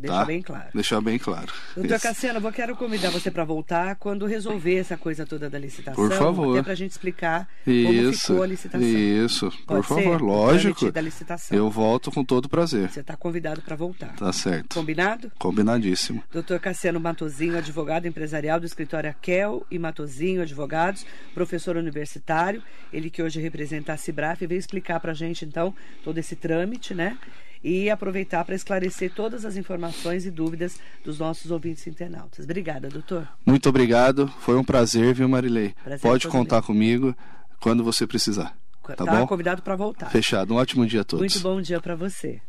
Deixar 0.00 0.20
tá? 0.20 0.24
bem 0.24 0.40
claro. 0.40 0.68
Deixar 0.74 1.00
bem 1.02 1.18
claro. 1.18 1.52
Doutor 1.76 1.96
Isso. 1.96 2.02
Cassiano, 2.02 2.46
eu 2.46 2.52
quero 2.52 2.74
convidar 2.74 3.10
você 3.10 3.30
para 3.30 3.44
voltar 3.44 3.96
quando 3.96 4.24
resolver 4.24 4.76
essa 4.76 4.96
coisa 4.96 5.26
toda 5.26 5.50
da 5.50 5.58
licitação. 5.58 5.94
Por 5.94 6.16
favor. 6.16 6.54
Até 6.54 6.62
para 6.62 6.72
a 6.72 6.76
gente 6.76 6.92
explicar 6.92 7.46
Isso. 7.66 7.86
como 7.86 8.12
ficou 8.12 8.42
a 8.42 8.46
licitação. 8.46 8.88
Isso, 8.88 9.50
por 9.50 9.84
Pode 9.84 9.86
favor, 9.86 10.22
lógico. 10.22 10.90
Da 10.90 11.02
licitação. 11.02 11.56
Eu 11.56 11.68
volto 11.70 12.10
com 12.10 12.24
todo 12.24 12.48
prazer. 12.48 12.88
Você 12.90 13.00
está 13.00 13.14
convidado 13.14 13.60
para 13.60 13.76
voltar. 13.76 14.14
Tá 14.16 14.32
certo. 14.32 14.74
Combinado? 14.74 15.30
Combinadíssimo. 15.38 16.24
Doutor 16.32 16.58
Cassiano 16.60 16.98
Matozinho, 16.98 17.58
advogado 17.58 18.06
empresarial 18.06 18.58
do 18.58 18.64
escritório 18.64 19.10
Akel 19.10 19.66
e 19.70 19.78
Matozinho 19.78 20.40
Advogados, 20.40 21.04
professor 21.34 21.76
universitário, 21.76 22.62
ele 22.90 23.10
que 23.10 23.22
hoje 23.22 23.38
representa 23.38 23.92
a 23.92 23.96
Cibraf, 23.98 24.40
veio 24.46 24.58
explicar 24.58 24.98
para 24.98 25.12
a 25.12 25.14
gente, 25.14 25.44
então, 25.44 25.74
todo 26.02 26.16
esse 26.16 26.34
trâmite, 26.34 26.94
né? 26.94 27.18
E 27.62 27.90
aproveitar 27.90 28.44
para 28.44 28.54
esclarecer 28.54 29.12
todas 29.14 29.44
as 29.44 29.56
informações 29.56 30.24
e 30.24 30.30
dúvidas 30.30 30.78
dos 31.04 31.18
nossos 31.18 31.50
ouvintes 31.50 31.86
internautas. 31.86 32.44
Obrigada, 32.44 32.88
doutor. 32.88 33.28
Muito 33.44 33.68
obrigado. 33.68 34.28
Foi 34.40 34.56
um 34.56 34.64
prazer, 34.64 35.14
viu, 35.14 35.28
Marilei? 35.28 35.74
Prazer 35.82 36.00
Pode 36.00 36.28
contar 36.28 36.56
meu. 36.56 36.64
comigo 36.64 37.16
quando 37.60 37.84
você 37.84 38.06
precisar. 38.06 38.56
Tá, 38.82 39.04
tá 39.04 39.04
bom? 39.04 39.26
convidado 39.26 39.62
para 39.62 39.76
voltar. 39.76 40.10
Fechado. 40.10 40.54
Um 40.54 40.56
ótimo 40.56 40.86
dia 40.86 41.02
a 41.02 41.04
todos. 41.04 41.20
Muito 41.20 41.40
bom 41.40 41.60
dia 41.60 41.80
para 41.80 41.94
você. 41.94 42.40